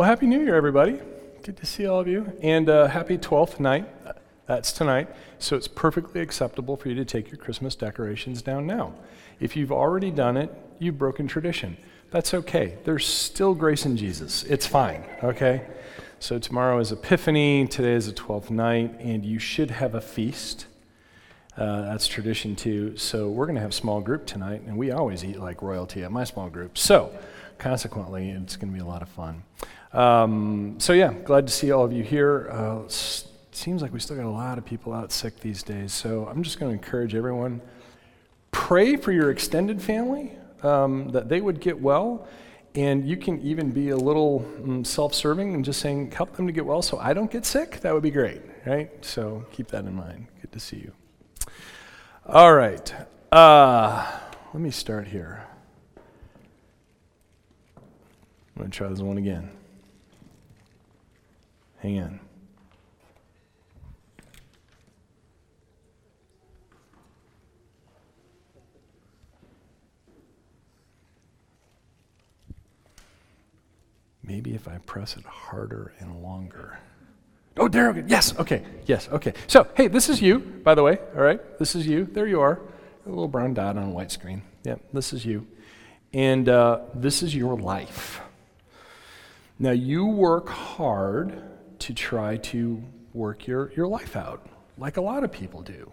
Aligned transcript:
Well, 0.00 0.08
Happy 0.08 0.26
New 0.26 0.40
Year, 0.40 0.54
everybody. 0.54 0.98
Good 1.42 1.58
to 1.58 1.66
see 1.66 1.84
all 1.84 2.00
of 2.00 2.08
you. 2.08 2.32
And 2.40 2.70
uh, 2.70 2.86
happy 2.86 3.18
12th 3.18 3.60
night. 3.60 3.86
That's 4.46 4.72
tonight. 4.72 5.10
So 5.38 5.56
it's 5.56 5.68
perfectly 5.68 6.22
acceptable 6.22 6.78
for 6.78 6.88
you 6.88 6.94
to 6.94 7.04
take 7.04 7.30
your 7.30 7.36
Christmas 7.36 7.74
decorations 7.74 8.40
down 8.40 8.66
now. 8.66 8.94
If 9.40 9.56
you've 9.56 9.70
already 9.70 10.10
done 10.10 10.38
it, 10.38 10.50
you've 10.78 10.96
broken 10.96 11.28
tradition. 11.28 11.76
That's 12.12 12.32
okay. 12.32 12.78
There's 12.84 13.06
still 13.06 13.54
grace 13.54 13.84
in 13.84 13.98
Jesus. 13.98 14.42
It's 14.44 14.66
fine, 14.66 15.04
okay? 15.22 15.66
So 16.18 16.38
tomorrow 16.38 16.78
is 16.78 16.92
Epiphany, 16.92 17.66
today 17.66 17.92
is 17.92 18.06
the 18.06 18.14
12th 18.14 18.48
night, 18.48 18.98
and 19.00 19.22
you 19.22 19.38
should 19.38 19.70
have 19.70 19.94
a 19.94 20.00
feast. 20.00 20.64
Uh, 21.58 21.82
that's 21.82 22.06
tradition 22.06 22.56
too. 22.56 22.96
So 22.96 23.28
we're 23.28 23.44
going 23.44 23.56
to 23.56 23.60
have 23.60 23.72
a 23.72 23.74
small 23.74 24.00
group 24.00 24.24
tonight, 24.24 24.62
and 24.66 24.78
we 24.78 24.92
always 24.92 25.22
eat 25.22 25.38
like 25.38 25.60
royalty 25.60 26.02
at 26.04 26.10
my 26.10 26.24
small 26.24 26.48
group. 26.48 26.78
So 26.78 27.12
consequently, 27.60 28.30
it's 28.30 28.56
going 28.56 28.72
to 28.72 28.74
be 28.74 28.82
a 28.82 28.86
lot 28.86 29.02
of 29.02 29.08
fun. 29.08 29.44
Um, 29.92 30.76
so 30.78 30.92
yeah, 30.92 31.12
glad 31.12 31.46
to 31.46 31.52
see 31.52 31.70
all 31.70 31.84
of 31.84 31.92
you 31.92 32.02
here. 32.02 32.48
Uh, 32.50 32.82
seems 32.88 33.82
like 33.82 33.92
we 33.92 34.00
still 34.00 34.16
got 34.16 34.24
a 34.24 34.28
lot 34.28 34.58
of 34.58 34.64
people 34.64 34.92
out 34.92 35.12
sick 35.12 35.38
these 35.40 35.62
days. 35.62 35.92
So 35.92 36.26
I'm 36.26 36.42
just 36.42 36.58
going 36.58 36.70
to 36.70 36.82
encourage 36.82 37.14
everyone 37.14 37.60
pray 38.50 38.96
for 38.96 39.12
your 39.12 39.30
extended 39.30 39.80
family 39.80 40.32
um, 40.62 41.10
that 41.10 41.28
they 41.28 41.40
would 41.40 41.60
get 41.60 41.80
well 41.80 42.26
and 42.74 43.08
you 43.08 43.16
can 43.16 43.40
even 43.40 43.70
be 43.70 43.90
a 43.90 43.96
little 43.96 44.46
um, 44.62 44.84
self 44.84 45.14
serving 45.14 45.54
and 45.54 45.64
just 45.64 45.80
saying, 45.80 46.12
help 46.12 46.36
them 46.36 46.46
to 46.46 46.52
get 46.52 46.64
well 46.64 46.82
so 46.82 46.98
I 46.98 47.12
don't 47.12 47.30
get 47.30 47.44
sick. 47.44 47.80
That 47.80 47.92
would 47.92 48.02
be 48.02 48.10
great, 48.10 48.42
right? 48.64 48.90
So 49.04 49.44
keep 49.50 49.68
that 49.68 49.84
in 49.84 49.94
mind. 49.94 50.28
Good 50.40 50.52
to 50.52 50.60
see 50.60 50.76
you. 50.76 50.92
All 52.26 52.54
right. 52.54 52.94
Uh, 53.32 54.06
let 54.52 54.60
me 54.60 54.70
start 54.70 55.08
here. 55.08 55.49
I'm 58.60 58.64
going 58.64 58.72
to 58.72 58.76
try 58.76 58.88
this 58.88 59.00
one 59.00 59.16
again. 59.16 59.48
Hang 61.78 61.98
on. 61.98 62.20
Maybe 74.22 74.54
if 74.54 74.68
I 74.68 74.76
press 74.84 75.16
it 75.16 75.24
harder 75.24 75.94
and 75.98 76.22
longer. 76.22 76.78
Oh, 77.56 77.66
go. 77.66 78.04
Yes, 78.06 78.38
okay. 78.38 78.62
Yes, 78.84 79.08
okay. 79.08 79.32
So, 79.46 79.68
hey, 79.74 79.88
this 79.88 80.10
is 80.10 80.20
you, 80.20 80.38
by 80.38 80.74
the 80.74 80.82
way. 80.82 80.98
All 81.16 81.22
right, 81.22 81.40
this 81.58 81.74
is 81.74 81.86
you. 81.86 82.04
There 82.04 82.26
you 82.26 82.42
are. 82.42 82.60
A 83.06 83.08
little 83.08 83.26
brown 83.26 83.54
dot 83.54 83.78
on 83.78 83.84
a 83.84 83.90
white 83.90 84.10
screen. 84.10 84.42
Yep, 84.64 84.82
this 84.92 85.14
is 85.14 85.24
you. 85.24 85.46
And 86.12 86.46
uh, 86.46 86.80
this 86.92 87.22
is 87.22 87.34
your 87.34 87.56
life. 87.56 88.20
Now, 89.62 89.72
you 89.72 90.06
work 90.06 90.48
hard 90.48 91.42
to 91.80 91.92
try 91.92 92.38
to 92.38 92.82
work 93.12 93.46
your, 93.46 93.70
your 93.76 93.86
life 93.86 94.16
out, 94.16 94.46
like 94.78 94.96
a 94.96 95.02
lot 95.02 95.22
of 95.22 95.30
people 95.30 95.60
do. 95.60 95.92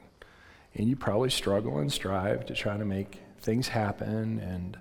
And 0.75 0.87
you 0.87 0.95
probably 0.95 1.29
struggle 1.29 1.79
and 1.79 1.91
strive 1.91 2.45
to 2.45 2.53
try 2.53 2.77
to 2.77 2.85
make 2.85 3.19
things 3.39 3.67
happen 3.67 4.39
and 4.39 4.77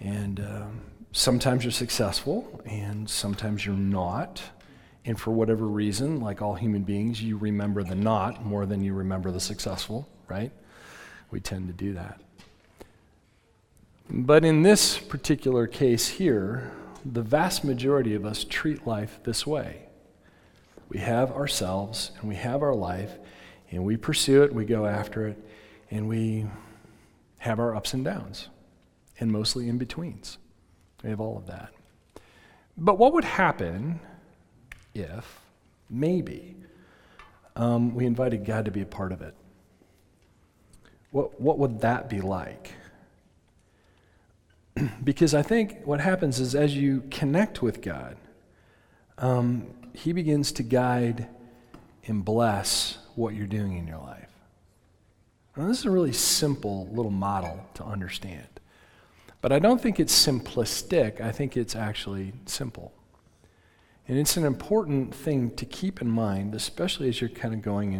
and 0.00 0.40
um, 0.40 0.80
sometimes 1.12 1.62
you're 1.62 1.70
successful 1.70 2.60
and 2.66 3.08
sometimes 3.08 3.64
you're 3.64 3.76
not. 3.76 4.42
And 5.04 5.18
for 5.18 5.30
whatever 5.30 5.66
reason, 5.66 6.20
like 6.20 6.42
all 6.42 6.54
human 6.54 6.82
beings, 6.82 7.22
you 7.22 7.36
remember 7.36 7.84
the 7.84 7.94
not 7.94 8.44
more 8.44 8.66
than 8.66 8.82
you 8.82 8.92
remember 8.92 9.30
the 9.30 9.40
successful, 9.40 10.08
right? 10.28 10.50
We 11.30 11.38
tend 11.38 11.68
to 11.68 11.72
do 11.72 11.94
that. 11.94 12.20
But 14.10 14.44
in 14.44 14.62
this 14.62 14.98
particular 14.98 15.68
case 15.68 16.08
here, 16.08 16.72
the 17.04 17.22
vast 17.22 17.64
majority 17.64 18.14
of 18.14 18.24
us 18.24 18.44
treat 18.44 18.86
life 18.86 19.20
this 19.24 19.46
way. 19.46 19.82
We 20.88 20.98
have 20.98 21.32
ourselves 21.32 22.12
and 22.20 22.28
we 22.28 22.36
have 22.36 22.62
our 22.62 22.74
life, 22.74 23.18
and 23.70 23.84
we 23.84 23.96
pursue 23.96 24.42
it, 24.42 24.54
we 24.54 24.64
go 24.64 24.86
after 24.86 25.26
it, 25.28 25.38
and 25.90 26.08
we 26.08 26.46
have 27.38 27.58
our 27.58 27.74
ups 27.74 27.92
and 27.92 28.04
downs, 28.04 28.48
and 29.20 29.30
mostly 29.30 29.68
in 29.68 29.78
betweens. 29.78 30.38
We 31.02 31.10
have 31.10 31.20
all 31.20 31.36
of 31.36 31.46
that. 31.46 31.72
But 32.76 32.98
what 32.98 33.12
would 33.12 33.24
happen 33.24 34.00
if, 34.94 35.40
maybe, 35.90 36.56
um, 37.56 37.94
we 37.94 38.06
invited 38.06 38.44
God 38.44 38.64
to 38.64 38.70
be 38.70 38.80
a 38.80 38.86
part 38.86 39.12
of 39.12 39.20
it? 39.20 39.34
What, 41.10 41.40
what 41.40 41.58
would 41.58 41.80
that 41.80 42.08
be 42.08 42.20
like? 42.20 42.72
because 45.04 45.34
I 45.34 45.42
think 45.42 45.82
what 45.84 46.00
happens 46.00 46.40
is 46.40 46.54
as 46.54 46.76
you 46.76 47.02
connect 47.10 47.62
with 47.62 47.80
God, 47.80 48.16
um, 49.18 49.66
He 49.92 50.12
begins 50.12 50.52
to 50.52 50.62
guide 50.62 51.28
and 52.06 52.24
bless 52.24 52.98
what 53.14 53.34
you're 53.34 53.46
doing 53.46 53.76
in 53.76 53.86
your 53.86 53.98
life. 53.98 54.30
Now, 55.56 55.68
this 55.68 55.78
is 55.78 55.84
a 55.84 55.90
really 55.90 56.12
simple 56.12 56.88
little 56.92 57.12
model 57.12 57.64
to 57.74 57.84
understand. 57.84 58.48
But 59.40 59.52
I 59.52 59.58
don't 59.58 59.80
think 59.80 60.00
it's 60.00 60.26
simplistic, 60.26 61.20
I 61.20 61.30
think 61.30 61.56
it's 61.56 61.76
actually 61.76 62.32
simple. 62.46 62.92
And 64.08 64.18
it's 64.18 64.36
an 64.36 64.44
important 64.44 65.14
thing 65.14 65.54
to 65.56 65.64
keep 65.64 66.02
in 66.02 66.10
mind, 66.10 66.54
especially 66.54 67.08
as 67.08 67.20
you're 67.20 67.30
kind 67.30 67.54
of 67.54 67.62
going 67.62 67.94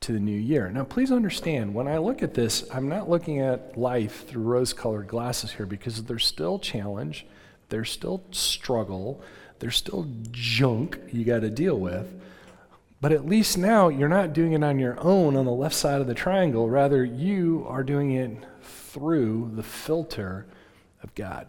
into 0.00 0.12
the 0.12 0.20
new 0.20 0.38
year. 0.38 0.70
Now, 0.70 0.84
please 0.84 1.10
understand, 1.10 1.74
when 1.74 1.88
I 1.88 1.98
look 1.98 2.22
at 2.22 2.34
this, 2.34 2.64
I'm 2.72 2.88
not 2.88 3.10
looking 3.10 3.40
at 3.40 3.76
life 3.76 4.26
through 4.28 4.44
rose 4.44 4.72
colored 4.72 5.08
glasses 5.08 5.52
here 5.52 5.66
because 5.66 6.04
there's 6.04 6.24
still 6.24 6.60
challenge, 6.60 7.26
there's 7.68 7.90
still 7.90 8.22
struggle, 8.30 9.20
there's 9.58 9.76
still 9.76 10.06
junk 10.30 11.00
you 11.12 11.24
got 11.24 11.40
to 11.40 11.50
deal 11.50 11.78
with. 11.78 12.06
But 13.00 13.10
at 13.10 13.26
least 13.26 13.58
now 13.58 13.88
you're 13.88 14.08
not 14.08 14.32
doing 14.32 14.52
it 14.52 14.62
on 14.62 14.78
your 14.78 14.96
own 15.00 15.36
on 15.36 15.44
the 15.44 15.52
left 15.52 15.74
side 15.74 16.00
of 16.00 16.06
the 16.06 16.14
triangle. 16.14 16.70
Rather, 16.70 17.04
you 17.04 17.66
are 17.68 17.82
doing 17.82 18.12
it 18.12 18.36
through 18.62 19.50
the 19.54 19.62
filter 19.64 20.46
of 21.02 21.12
God, 21.16 21.48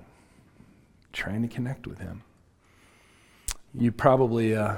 trying 1.14 1.44
to 1.44 1.48
connect 1.48 1.86
with 1.86 2.00
Him. 2.00 2.24
You 3.76 3.92
probably, 3.92 4.56
uh, 4.56 4.78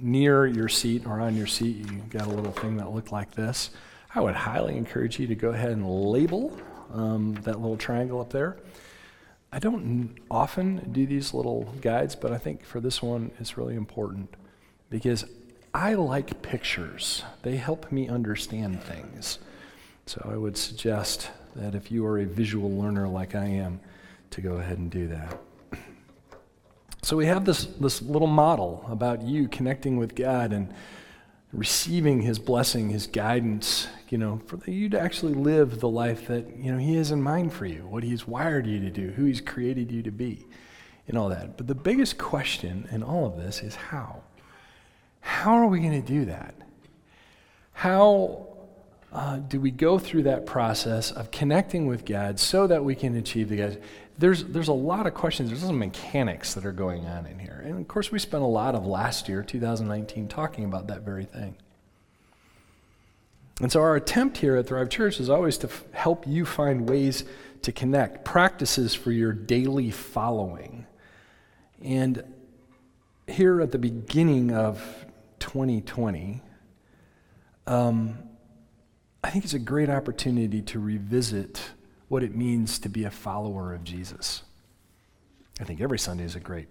near 0.00 0.46
your 0.46 0.68
seat 0.68 1.06
or 1.06 1.20
on 1.20 1.36
your 1.36 1.46
seat, 1.46 1.76
you 1.90 2.02
got 2.10 2.26
a 2.26 2.30
little 2.30 2.52
thing 2.52 2.76
that 2.78 2.92
looked 2.92 3.12
like 3.12 3.32
this. 3.32 3.70
I 4.14 4.20
would 4.20 4.34
highly 4.34 4.76
encourage 4.76 5.18
you 5.18 5.26
to 5.28 5.34
go 5.34 5.50
ahead 5.50 5.70
and 5.70 5.88
label 5.88 6.58
um, 6.92 7.34
that 7.42 7.60
little 7.60 7.76
triangle 7.76 8.20
up 8.20 8.30
there. 8.30 8.56
I 9.52 9.58
don't 9.58 10.16
often 10.30 10.90
do 10.92 11.06
these 11.06 11.34
little 11.34 11.74
guides, 11.80 12.14
but 12.14 12.32
I 12.32 12.38
think 12.38 12.64
for 12.64 12.80
this 12.80 13.02
one 13.02 13.30
it's 13.38 13.56
really 13.56 13.74
important 13.74 14.34
because 14.88 15.24
I 15.72 15.94
like 15.94 16.42
pictures. 16.42 17.22
They 17.42 17.56
help 17.56 17.92
me 17.92 18.08
understand 18.08 18.82
things. 18.82 19.38
So 20.06 20.28
I 20.32 20.36
would 20.36 20.56
suggest 20.56 21.30
that 21.54 21.74
if 21.74 21.90
you 21.92 22.04
are 22.06 22.18
a 22.18 22.24
visual 22.24 22.70
learner 22.70 23.08
like 23.08 23.34
I 23.34 23.44
am, 23.44 23.80
to 24.30 24.40
go 24.40 24.54
ahead 24.54 24.78
and 24.78 24.90
do 24.90 25.08
that. 25.08 25.38
So 27.02 27.16
we 27.16 27.26
have 27.26 27.44
this, 27.44 27.64
this 27.64 28.02
little 28.02 28.28
model 28.28 28.84
about 28.88 29.22
you 29.22 29.48
connecting 29.48 29.96
with 29.96 30.14
God 30.14 30.52
and 30.52 30.72
receiving 31.52 32.20
his 32.20 32.38
blessing, 32.38 32.90
his 32.90 33.06
guidance, 33.06 33.88
you 34.08 34.18
know, 34.18 34.40
for 34.46 34.70
you 34.70 34.88
to 34.90 35.00
actually 35.00 35.34
live 35.34 35.80
the 35.80 35.88
life 35.88 36.28
that, 36.28 36.56
you 36.56 36.70
know, 36.70 36.78
he 36.78 36.96
has 36.96 37.10
in 37.10 37.22
mind 37.22 37.52
for 37.52 37.66
you, 37.66 37.86
what 37.88 38.02
he's 38.02 38.26
wired 38.28 38.66
you 38.66 38.80
to 38.80 38.90
do, 38.90 39.10
who 39.10 39.24
he's 39.24 39.40
created 39.40 39.90
you 39.90 40.02
to 40.02 40.10
be, 40.10 40.46
and 41.08 41.16
all 41.16 41.28
that. 41.30 41.56
But 41.56 41.66
the 41.66 41.74
biggest 41.74 42.18
question 42.18 42.86
in 42.92 43.02
all 43.02 43.26
of 43.26 43.36
this 43.36 43.62
is 43.62 43.74
how? 43.74 44.22
How 45.20 45.54
are 45.54 45.66
we 45.66 45.80
going 45.80 46.00
to 46.00 46.06
do 46.06 46.26
that? 46.26 46.54
How 47.72 48.46
uh, 49.12 49.38
do 49.38 49.58
we 49.58 49.70
go 49.70 49.98
through 49.98 50.24
that 50.24 50.46
process 50.46 51.10
of 51.10 51.30
connecting 51.30 51.86
with 51.86 52.04
God 52.04 52.38
so 52.38 52.66
that 52.66 52.84
we 52.84 52.94
can 52.94 53.16
achieve 53.16 53.48
the 53.48 53.56
God? 53.56 53.82
There's, 54.20 54.44
there's 54.44 54.68
a 54.68 54.74
lot 54.74 55.06
of 55.06 55.14
questions. 55.14 55.48
There's 55.48 55.62
some 55.62 55.78
mechanics 55.78 56.52
that 56.52 56.66
are 56.66 56.72
going 56.72 57.06
on 57.06 57.24
in 57.24 57.38
here. 57.38 57.62
And 57.64 57.80
of 57.80 57.88
course, 57.88 58.12
we 58.12 58.18
spent 58.18 58.42
a 58.42 58.46
lot 58.46 58.74
of 58.74 58.84
last 58.84 59.30
year, 59.30 59.42
2019, 59.42 60.28
talking 60.28 60.66
about 60.66 60.88
that 60.88 61.00
very 61.00 61.24
thing. 61.24 61.56
And 63.62 63.72
so, 63.72 63.80
our 63.80 63.96
attempt 63.96 64.36
here 64.36 64.56
at 64.56 64.66
Thrive 64.66 64.90
Church 64.90 65.20
is 65.20 65.30
always 65.30 65.56
to 65.58 65.68
f- 65.68 65.84
help 65.92 66.26
you 66.26 66.44
find 66.44 66.86
ways 66.86 67.24
to 67.62 67.72
connect, 67.72 68.26
practices 68.26 68.94
for 68.94 69.10
your 69.10 69.32
daily 69.32 69.90
following. 69.90 70.84
And 71.82 72.22
here 73.26 73.62
at 73.62 73.72
the 73.72 73.78
beginning 73.78 74.52
of 74.52 75.06
2020, 75.38 76.42
um, 77.66 78.18
I 79.24 79.30
think 79.30 79.44
it's 79.44 79.54
a 79.54 79.58
great 79.58 79.88
opportunity 79.88 80.60
to 80.60 80.78
revisit 80.78 81.62
what 82.10 82.24
it 82.24 82.34
means 82.34 82.80
to 82.80 82.88
be 82.88 83.04
a 83.04 83.10
follower 83.10 83.72
of 83.72 83.84
Jesus. 83.84 84.42
I 85.60 85.64
think 85.64 85.80
every 85.80 85.98
Sunday 85.98 86.24
is 86.24 86.34
a 86.34 86.40
great 86.40 86.66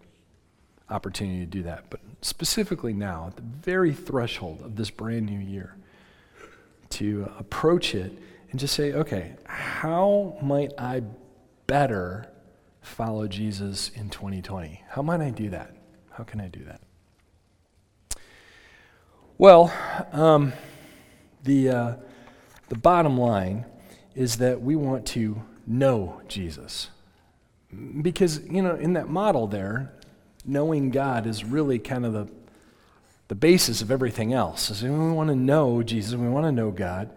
opportunity 0.89 1.39
to 1.39 1.45
do 1.45 1.63
that, 1.63 1.85
but 1.89 2.01
specifically 2.21 2.91
now, 2.91 3.27
at 3.27 3.37
the 3.37 3.41
very 3.41 3.93
threshold 3.93 4.61
of 4.61 4.75
this 4.75 4.89
brand 4.89 5.27
new 5.27 5.39
year, 5.39 5.77
to 6.89 7.31
approach 7.39 7.95
it 7.95 8.11
and 8.51 8.59
just 8.59 8.75
say, 8.75 8.91
okay, 8.91 9.37
how 9.45 10.37
might 10.41 10.73
I 10.77 11.03
better 11.67 12.27
follow 12.81 13.25
Jesus 13.25 13.91
in 13.95 14.09
2020? 14.09 14.83
How 14.89 15.01
might 15.01 15.21
I 15.21 15.29
do 15.29 15.51
that? 15.51 15.73
How 16.11 16.25
can 16.25 16.41
I 16.41 16.49
do 16.49 16.65
that? 16.65 16.81
Well, 19.37 19.73
um, 20.11 20.51
the, 21.45 21.69
uh, 21.69 21.93
the 22.67 22.77
bottom 22.77 23.17
line 23.17 23.65
is 24.19 24.35
that 24.39 24.61
we 24.61 24.75
want 24.75 25.05
to 25.05 25.41
know 25.65 26.21
Jesus. 26.27 26.89
Because, 28.01 28.41
you 28.43 28.61
know, 28.61 28.75
in 28.75 28.91
that 28.93 29.07
model 29.07 29.47
there, 29.47 29.93
knowing 30.45 30.89
God 30.89 31.25
is 31.25 31.45
really 31.45 31.79
kind 31.79 32.05
of 32.05 32.11
the, 32.11 32.27
the 33.29 33.35
basis 33.35 33.81
of 33.81 33.89
everything 33.89 34.33
else. 34.33 34.77
So 34.77 34.91
we 34.91 35.11
want 35.13 35.29
to 35.29 35.37
know 35.37 35.81
Jesus, 35.83 36.15
we 36.15 36.27
want 36.27 36.45
to 36.45 36.51
know 36.51 36.69
God. 36.69 37.09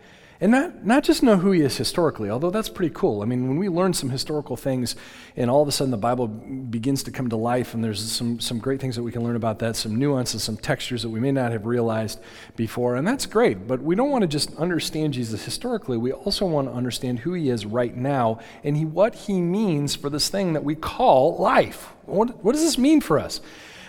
And 0.43 0.51
not, 0.51 0.85
not 0.85 1.05
just 1.05 1.23
know 1.23 1.37
who 1.37 1.53
he 1.53 1.61
is 1.61 1.77
historically, 1.77 2.29
although 2.29 2.51
that's 2.51 2.69
pretty 2.69 2.93
cool. 2.93 3.23
I 3.23 3.27
mean, 3.27 3.47
when 3.47 3.59
we 3.59 3.69
learn 3.69 3.93
some 3.93 4.11
historical 4.11 4.57
things 4.57 4.97
and 5.37 5.49
all 5.49 5.63
of 5.63 5.69
a 5.69 5.73
sudden 5.73 5.93
the 5.93 5.97
Bible 5.97 6.27
begins 6.27 7.05
to 7.05 7.13
come 7.13 7.29
to 7.29 7.37
life, 7.37 7.75
and 7.75 7.85
there's 7.85 8.03
some, 8.11 8.41
some 8.41 8.59
great 8.59 8.81
things 8.81 8.97
that 8.97 9.05
we 9.05 9.13
can 9.13 9.23
learn 9.23 9.37
about 9.37 9.61
that, 9.61 9.77
some 9.77 9.95
nuances, 9.95 10.43
some 10.43 10.57
textures 10.57 11.03
that 11.03 11.11
we 11.11 11.21
may 11.21 11.31
not 11.31 11.53
have 11.53 11.65
realized 11.65 12.19
before, 12.57 12.97
and 12.97 13.07
that's 13.07 13.25
great. 13.25 13.69
But 13.69 13.83
we 13.83 13.95
don't 13.95 14.11
want 14.11 14.23
to 14.23 14.27
just 14.27 14.53
understand 14.57 15.13
Jesus 15.15 15.45
historically. 15.45 15.97
We 15.97 16.11
also 16.11 16.45
want 16.45 16.67
to 16.67 16.75
understand 16.75 17.21
who 17.21 17.35
he 17.35 17.49
is 17.49 17.65
right 17.65 17.97
now 17.97 18.41
and 18.65 18.77
he, 18.77 18.85
what 18.85 19.15
he 19.15 19.41
means 19.41 19.95
for 19.95 20.11
this 20.11 20.29
thing 20.29 20.55
that 20.55 20.65
we 20.65 20.75
call 20.75 21.37
life. 21.37 21.93
What, 22.05 22.43
what 22.45 22.51
does 22.51 22.63
this 22.63 22.79
mean 22.79 23.01
for 23.01 23.21
us? 23.21 23.41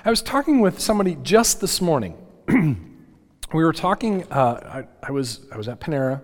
I 0.06 0.12
was 0.12 0.22
talking 0.22 0.60
with 0.60 0.80
somebody 0.80 1.18
just 1.24 1.62
this 1.62 1.82
morning. 1.82 2.16
we 3.52 3.64
were 3.64 3.74
talking. 3.74 4.32
Uh, 4.32 4.86
I, 5.04 5.08
I, 5.08 5.12
was 5.12 5.42
I 5.52 5.58
was 5.58 5.68
at 5.68 5.80
Panera, 5.80 6.22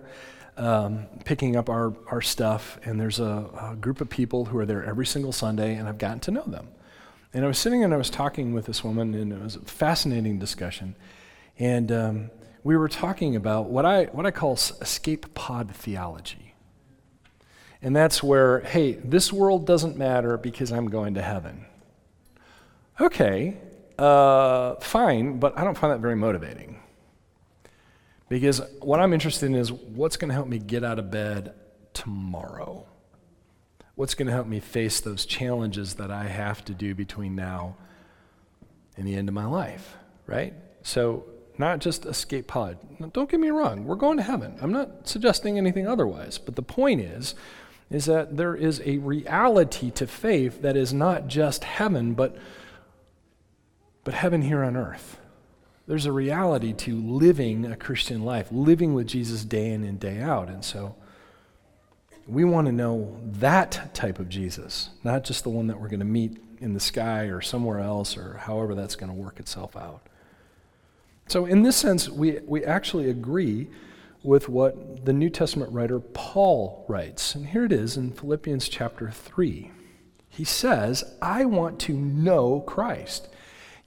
um, 0.56 1.06
picking 1.24 1.56
up 1.56 1.68
our 1.68 1.94
our 2.08 2.20
stuff, 2.20 2.78
and 2.84 3.00
there's 3.00 3.20
a, 3.20 3.72
a, 3.72 3.76
group 3.76 4.00
of 4.00 4.08
people 4.08 4.46
who 4.46 4.58
are 4.58 4.66
there 4.66 4.84
every 4.84 5.06
single 5.06 5.32
Sunday, 5.32 5.74
and 5.74 5.88
I've 5.88 5.98
gotten 5.98 6.20
to 6.20 6.30
know 6.30 6.44
them. 6.44 6.68
And 7.32 7.44
I 7.44 7.48
was 7.48 7.58
sitting 7.58 7.84
and 7.84 7.94
I 7.94 7.96
was 7.96 8.10
talking 8.10 8.52
with 8.54 8.66
this 8.66 8.82
woman, 8.82 9.14
and 9.14 9.32
it 9.32 9.40
was 9.40 9.56
a 9.56 9.60
fascinating 9.60 10.38
discussion. 10.38 10.96
And 11.58 11.92
um, 11.92 12.30
we 12.64 12.76
were 12.76 12.88
talking 12.88 13.36
about 13.36 13.66
what 13.66 13.84
I 13.84 14.04
what 14.06 14.26
I 14.26 14.30
call 14.30 14.54
escape 14.54 15.34
pod 15.34 15.74
theology. 15.74 16.54
And 17.82 17.96
that's 17.96 18.22
where, 18.22 18.60
hey, 18.60 18.92
this 18.92 19.32
world 19.32 19.66
doesn't 19.66 19.96
matter 19.96 20.36
because 20.36 20.70
I'm 20.70 20.90
going 20.90 21.14
to 21.14 21.22
heaven. 21.22 21.64
Okay, 23.00 23.56
uh, 23.98 24.74
fine, 24.76 25.38
but 25.38 25.58
I 25.58 25.64
don't 25.64 25.78
find 25.78 25.92
that 25.92 26.00
very 26.00 26.16
motivating. 26.16 26.79
Because 28.30 28.62
what 28.78 29.00
I'm 29.00 29.12
interested 29.12 29.46
in 29.46 29.56
is 29.56 29.72
what's 29.72 30.16
going 30.16 30.28
to 30.28 30.34
help 30.34 30.46
me 30.46 30.58
get 30.58 30.84
out 30.84 31.00
of 31.00 31.10
bed 31.10 31.52
tomorrow? 31.92 32.86
What's 33.96 34.14
going 34.14 34.28
to 34.28 34.32
help 34.32 34.46
me 34.46 34.60
face 34.60 35.00
those 35.00 35.26
challenges 35.26 35.94
that 35.94 36.12
I 36.12 36.28
have 36.28 36.64
to 36.66 36.72
do 36.72 36.94
between 36.94 37.34
now 37.34 37.76
and 38.96 39.06
the 39.06 39.16
end 39.16 39.28
of 39.28 39.34
my 39.34 39.46
life, 39.46 39.96
right? 40.26 40.54
So, 40.82 41.24
not 41.58 41.80
just 41.80 42.06
escape 42.06 42.46
pod. 42.46 42.78
don't 43.12 43.28
get 43.28 43.40
me 43.40 43.50
wrong, 43.50 43.84
we're 43.84 43.96
going 43.96 44.16
to 44.16 44.22
heaven. 44.22 44.56
I'm 44.62 44.72
not 44.72 45.08
suggesting 45.08 45.58
anything 45.58 45.86
otherwise, 45.86 46.38
but 46.38 46.54
the 46.54 46.62
point 46.62 47.02
is 47.02 47.34
is 47.90 48.06
that 48.06 48.36
there 48.36 48.54
is 48.54 48.80
a 48.84 48.98
reality 48.98 49.90
to 49.90 50.06
faith 50.06 50.62
that 50.62 50.76
is 50.76 50.94
not 50.94 51.26
just 51.26 51.64
heaven, 51.64 52.14
but 52.14 52.36
but 54.04 54.14
heaven 54.14 54.42
here 54.42 54.62
on 54.62 54.76
earth. 54.76 55.20
There's 55.90 56.06
a 56.06 56.12
reality 56.12 56.72
to 56.72 56.94
living 56.94 57.66
a 57.66 57.74
Christian 57.74 58.22
life, 58.22 58.46
living 58.52 58.94
with 58.94 59.08
Jesus 59.08 59.44
day 59.44 59.72
in 59.72 59.82
and 59.82 59.98
day 59.98 60.20
out. 60.20 60.48
And 60.48 60.64
so 60.64 60.94
we 62.28 62.44
want 62.44 62.68
to 62.68 62.72
know 62.72 63.18
that 63.24 63.92
type 63.92 64.20
of 64.20 64.28
Jesus, 64.28 64.90
not 65.02 65.24
just 65.24 65.42
the 65.42 65.50
one 65.50 65.66
that 65.66 65.80
we're 65.80 65.88
going 65.88 65.98
to 65.98 66.06
meet 66.06 66.40
in 66.60 66.74
the 66.74 66.78
sky 66.78 67.22
or 67.22 67.40
somewhere 67.40 67.80
else 67.80 68.16
or 68.16 68.34
however 68.34 68.76
that's 68.76 68.94
going 68.94 69.10
to 69.10 69.18
work 69.18 69.40
itself 69.40 69.76
out. 69.76 70.02
So, 71.26 71.44
in 71.44 71.64
this 71.64 71.74
sense, 71.74 72.08
we, 72.08 72.38
we 72.46 72.64
actually 72.64 73.10
agree 73.10 73.66
with 74.22 74.48
what 74.48 75.04
the 75.04 75.12
New 75.12 75.28
Testament 75.28 75.72
writer 75.72 75.98
Paul 75.98 76.84
writes. 76.86 77.34
And 77.34 77.48
here 77.48 77.64
it 77.64 77.72
is 77.72 77.96
in 77.96 78.12
Philippians 78.12 78.68
chapter 78.68 79.10
3. 79.10 79.72
He 80.28 80.44
says, 80.44 81.16
I 81.20 81.46
want 81.46 81.80
to 81.80 81.94
know 81.94 82.60
Christ 82.60 83.26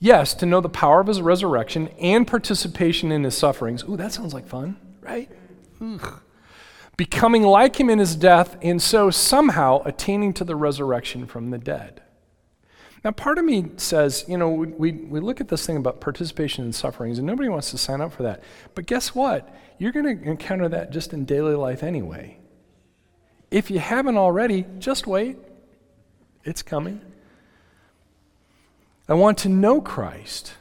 Yes, 0.03 0.33
to 0.33 0.45
know 0.45 0.59
the 0.59 0.67
power 0.67 1.00
of 1.00 1.07
his 1.07 1.21
resurrection 1.21 1.88
and 1.97 2.27
participation 2.27 3.09
in 3.09 3.23
his 3.23 3.38
sufferings. 3.38 3.85
Ooh, 3.85 3.95
that 3.95 4.11
sounds 4.11 4.33
like 4.33 4.45
fun, 4.45 4.75
right? 5.00 5.31
Ugh. 5.79 6.19
Becoming 6.97 7.44
like 7.44 7.79
him 7.79 7.89
in 7.89 8.00
his 8.00 8.17
death, 8.17 8.57
and 8.61 8.81
so 8.81 9.09
somehow 9.09 9.81
attaining 9.85 10.33
to 10.33 10.44
the 10.44 10.57
resurrection 10.57 11.25
from 11.25 11.51
the 11.51 11.57
dead. 11.57 12.01
Now, 13.05 13.11
part 13.11 13.38
of 13.38 13.45
me 13.45 13.67
says, 13.77 14.25
you 14.27 14.38
know, 14.38 14.50
we, 14.50 14.67
we, 14.67 14.91
we 14.91 15.19
look 15.21 15.39
at 15.39 15.47
this 15.47 15.65
thing 15.65 15.77
about 15.77 16.01
participation 16.01 16.65
in 16.65 16.73
sufferings, 16.73 17.17
and 17.17 17.25
nobody 17.25 17.47
wants 17.47 17.71
to 17.71 17.77
sign 17.77 18.01
up 18.01 18.11
for 18.11 18.23
that. 18.23 18.44
But 18.75 18.88
guess 18.88 19.15
what? 19.15 19.55
You're 19.77 19.94
going 19.94 20.19
to 20.19 20.29
encounter 20.29 20.67
that 20.67 20.91
just 20.91 21.13
in 21.13 21.23
daily 21.23 21.55
life 21.55 21.81
anyway. 21.81 22.39
If 23.50 23.71
you 23.71 23.79
haven't 23.79 24.17
already, 24.17 24.65
just 24.79 25.07
wait. 25.07 25.38
It's 26.44 26.61
coming. 26.61 27.00
I 29.13 29.15
want 29.15 29.38
to 29.39 29.50
know 29.50 29.80
Christ 29.80 30.56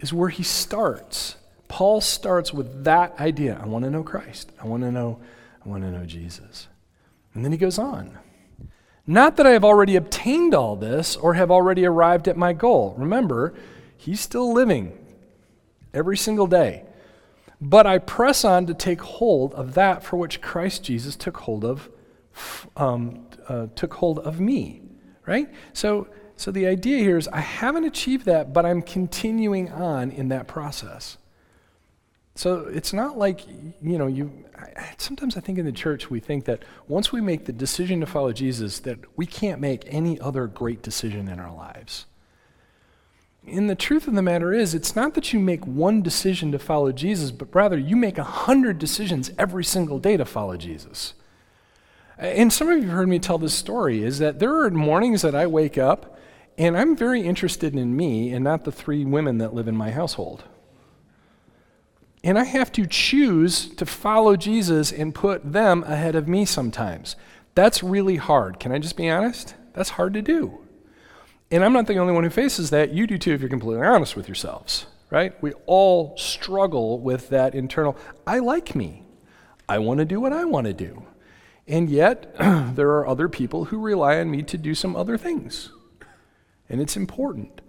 is 0.00 0.10
where 0.10 0.30
he 0.30 0.42
starts. 0.42 1.36
Paul 1.68 2.00
starts 2.00 2.50
with 2.50 2.84
that 2.84 3.20
idea. 3.20 3.60
I 3.62 3.66
want 3.66 3.84
to 3.84 3.90
know 3.90 4.02
Christ. 4.02 4.50
I 4.58 4.66
want 4.66 4.84
to 4.84 4.90
know 4.90 5.20
I 5.62 5.68
want 5.68 5.82
to 5.82 5.90
know 5.90 6.06
Jesus. 6.06 6.68
And 7.34 7.44
then 7.44 7.52
he 7.52 7.58
goes 7.58 7.78
on. 7.78 8.18
Not 9.06 9.36
that 9.36 9.46
I 9.46 9.50
have 9.50 9.66
already 9.66 9.96
obtained 9.96 10.54
all 10.54 10.76
this 10.76 11.14
or 11.14 11.34
have 11.34 11.50
already 11.50 11.84
arrived 11.84 12.26
at 12.26 12.38
my 12.38 12.54
goal. 12.54 12.94
Remember, 12.96 13.52
he's 13.98 14.18
still 14.18 14.50
living 14.50 14.96
every 15.92 16.16
single 16.16 16.46
day. 16.46 16.84
But 17.60 17.86
I 17.86 17.98
press 17.98 18.46
on 18.46 18.64
to 18.64 18.72
take 18.72 19.02
hold 19.02 19.52
of 19.52 19.74
that 19.74 20.02
for 20.02 20.16
which 20.16 20.40
Christ 20.40 20.84
Jesus 20.84 21.16
took 21.16 21.36
hold 21.36 21.66
of, 21.66 21.90
um, 22.78 23.26
uh, 23.46 23.66
took 23.74 23.92
hold 23.92 24.20
of 24.20 24.40
me. 24.40 24.80
Right? 25.26 25.50
So 25.74 26.08
so 26.36 26.50
the 26.50 26.66
idea 26.66 26.98
here 26.98 27.16
is 27.16 27.28
I 27.28 27.40
haven't 27.40 27.84
achieved 27.84 28.26
that, 28.26 28.52
but 28.52 28.66
I'm 28.66 28.82
continuing 28.82 29.70
on 29.70 30.10
in 30.10 30.28
that 30.28 30.48
process. 30.48 31.16
So 32.34 32.66
it's 32.66 32.92
not 32.92 33.16
like, 33.16 33.46
you 33.48 33.96
know, 33.96 34.08
you 34.08 34.44
I, 34.58 34.94
sometimes 34.98 35.36
I 35.36 35.40
think 35.40 35.58
in 35.58 35.64
the 35.64 35.72
church 35.72 36.10
we 36.10 36.20
think 36.20 36.44
that 36.46 36.64
once 36.88 37.12
we 37.12 37.20
make 37.20 37.44
the 37.44 37.52
decision 37.52 38.00
to 38.00 38.06
follow 38.06 38.32
Jesus 38.32 38.80
that 38.80 38.98
we 39.16 39.26
can't 39.26 39.60
make 39.60 39.84
any 39.86 40.18
other 40.20 40.46
great 40.46 40.82
decision 40.82 41.28
in 41.28 41.38
our 41.38 41.54
lives. 41.54 42.06
And 43.46 43.68
the 43.68 43.74
truth 43.74 44.08
of 44.08 44.14
the 44.14 44.22
matter 44.22 44.52
is 44.52 44.74
it's 44.74 44.96
not 44.96 45.14
that 45.14 45.32
you 45.32 45.38
make 45.38 45.66
one 45.66 46.02
decision 46.02 46.50
to 46.52 46.58
follow 46.58 46.92
Jesus, 46.92 47.30
but 47.30 47.54
rather 47.54 47.78
you 47.78 47.94
make 47.94 48.16
a 48.16 48.24
hundred 48.24 48.78
decisions 48.78 49.30
every 49.38 49.64
single 49.64 49.98
day 49.98 50.16
to 50.16 50.24
follow 50.24 50.56
Jesus. 50.56 51.14
And 52.16 52.52
some 52.52 52.68
of 52.68 52.78
you 52.78 52.84
have 52.84 52.92
heard 52.92 53.08
me 53.08 53.18
tell 53.18 53.38
this 53.38 53.54
story 53.54 54.02
is 54.02 54.18
that 54.18 54.38
there 54.38 54.62
are 54.62 54.70
mornings 54.70 55.22
that 55.22 55.34
I 55.34 55.46
wake 55.46 55.76
up 55.76 56.16
and 56.56 56.76
I'm 56.76 56.96
very 56.96 57.22
interested 57.22 57.74
in 57.74 57.96
me 57.96 58.32
and 58.32 58.44
not 58.44 58.64
the 58.64 58.72
three 58.72 59.04
women 59.04 59.38
that 59.38 59.54
live 59.54 59.68
in 59.68 59.76
my 59.76 59.90
household. 59.90 60.44
And 62.22 62.38
I 62.38 62.44
have 62.44 62.72
to 62.72 62.86
choose 62.86 63.68
to 63.74 63.84
follow 63.84 64.36
Jesus 64.36 64.92
and 64.92 65.14
put 65.14 65.52
them 65.52 65.82
ahead 65.84 66.14
of 66.14 66.26
me 66.28 66.44
sometimes. 66.44 67.16
That's 67.54 67.82
really 67.82 68.16
hard. 68.16 68.58
Can 68.58 68.72
I 68.72 68.78
just 68.78 68.96
be 68.96 69.10
honest? 69.10 69.54
That's 69.74 69.90
hard 69.90 70.14
to 70.14 70.22
do. 70.22 70.60
And 71.50 71.64
I'm 71.64 71.72
not 71.72 71.86
the 71.86 71.98
only 71.98 72.12
one 72.12 72.24
who 72.24 72.30
faces 72.30 72.70
that. 72.70 72.94
You 72.94 73.06
do 73.06 73.18
too, 73.18 73.32
if 73.32 73.40
you're 73.40 73.50
completely 73.50 73.86
honest 73.86 74.16
with 74.16 74.26
yourselves, 74.26 74.86
right? 75.10 75.40
We 75.42 75.52
all 75.66 76.16
struggle 76.16 76.98
with 76.98 77.28
that 77.28 77.54
internal, 77.54 77.96
I 78.26 78.38
like 78.38 78.74
me. 78.74 79.04
I 79.68 79.78
want 79.78 79.98
to 79.98 80.04
do 80.04 80.20
what 80.20 80.32
I 80.32 80.44
want 80.44 80.66
to 80.66 80.72
do. 80.72 81.04
And 81.66 81.90
yet, 81.90 82.34
there 82.38 82.88
are 82.90 83.06
other 83.06 83.28
people 83.28 83.66
who 83.66 83.78
rely 83.78 84.18
on 84.18 84.30
me 84.30 84.42
to 84.44 84.58
do 84.58 84.74
some 84.74 84.96
other 84.96 85.18
things. 85.18 85.70
And 86.74 86.82
it's 86.82 86.96
important 86.96 87.60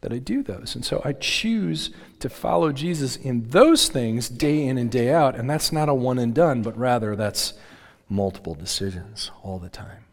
that 0.00 0.12
I 0.12 0.18
do 0.18 0.42
those. 0.42 0.74
And 0.74 0.84
so 0.84 1.00
I 1.04 1.12
choose 1.12 1.90
to 2.18 2.28
follow 2.28 2.72
Jesus 2.72 3.14
in 3.14 3.50
those 3.50 3.88
things 3.88 4.28
day 4.28 4.66
in 4.66 4.76
and 4.78 4.90
day 4.90 5.12
out. 5.12 5.36
And 5.36 5.48
that's 5.48 5.70
not 5.70 5.88
a 5.88 5.94
one 5.94 6.18
and 6.18 6.34
done, 6.34 6.62
but 6.62 6.76
rather 6.76 7.14
that's 7.14 7.52
multiple 8.08 8.56
decisions 8.56 9.30
all 9.44 9.60
the 9.60 9.68
time. 9.68 10.06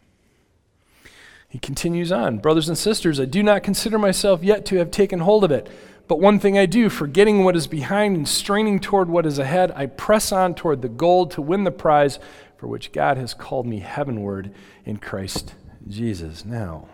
He 1.49 1.57
continues 1.57 2.11
on 2.11 2.37
Brothers 2.37 2.69
and 2.69 2.77
sisters, 2.77 3.19
I 3.19 3.25
do 3.25 3.41
not 3.41 3.63
consider 3.63 3.97
myself 3.97 4.43
yet 4.43 4.63
to 4.67 4.75
have 4.75 4.91
taken 4.91 5.21
hold 5.21 5.43
of 5.43 5.51
it. 5.51 5.67
But 6.07 6.19
one 6.19 6.37
thing 6.37 6.55
I 6.55 6.67
do, 6.67 6.87
forgetting 6.87 7.43
what 7.43 7.55
is 7.55 7.65
behind 7.65 8.15
and 8.15 8.29
straining 8.29 8.79
toward 8.79 9.09
what 9.09 9.25
is 9.25 9.39
ahead, 9.39 9.71
I 9.75 9.87
press 9.87 10.31
on 10.31 10.53
toward 10.53 10.83
the 10.83 10.87
goal 10.87 11.25
to 11.29 11.41
win 11.41 11.63
the 11.63 11.71
prize 11.71 12.19
for 12.57 12.67
which 12.67 12.91
God 12.91 13.17
has 13.17 13.33
called 13.33 13.65
me 13.65 13.79
heavenward 13.79 14.53
in 14.85 14.97
Christ 14.97 15.55
Jesus. 15.87 16.45
Now, 16.45 16.89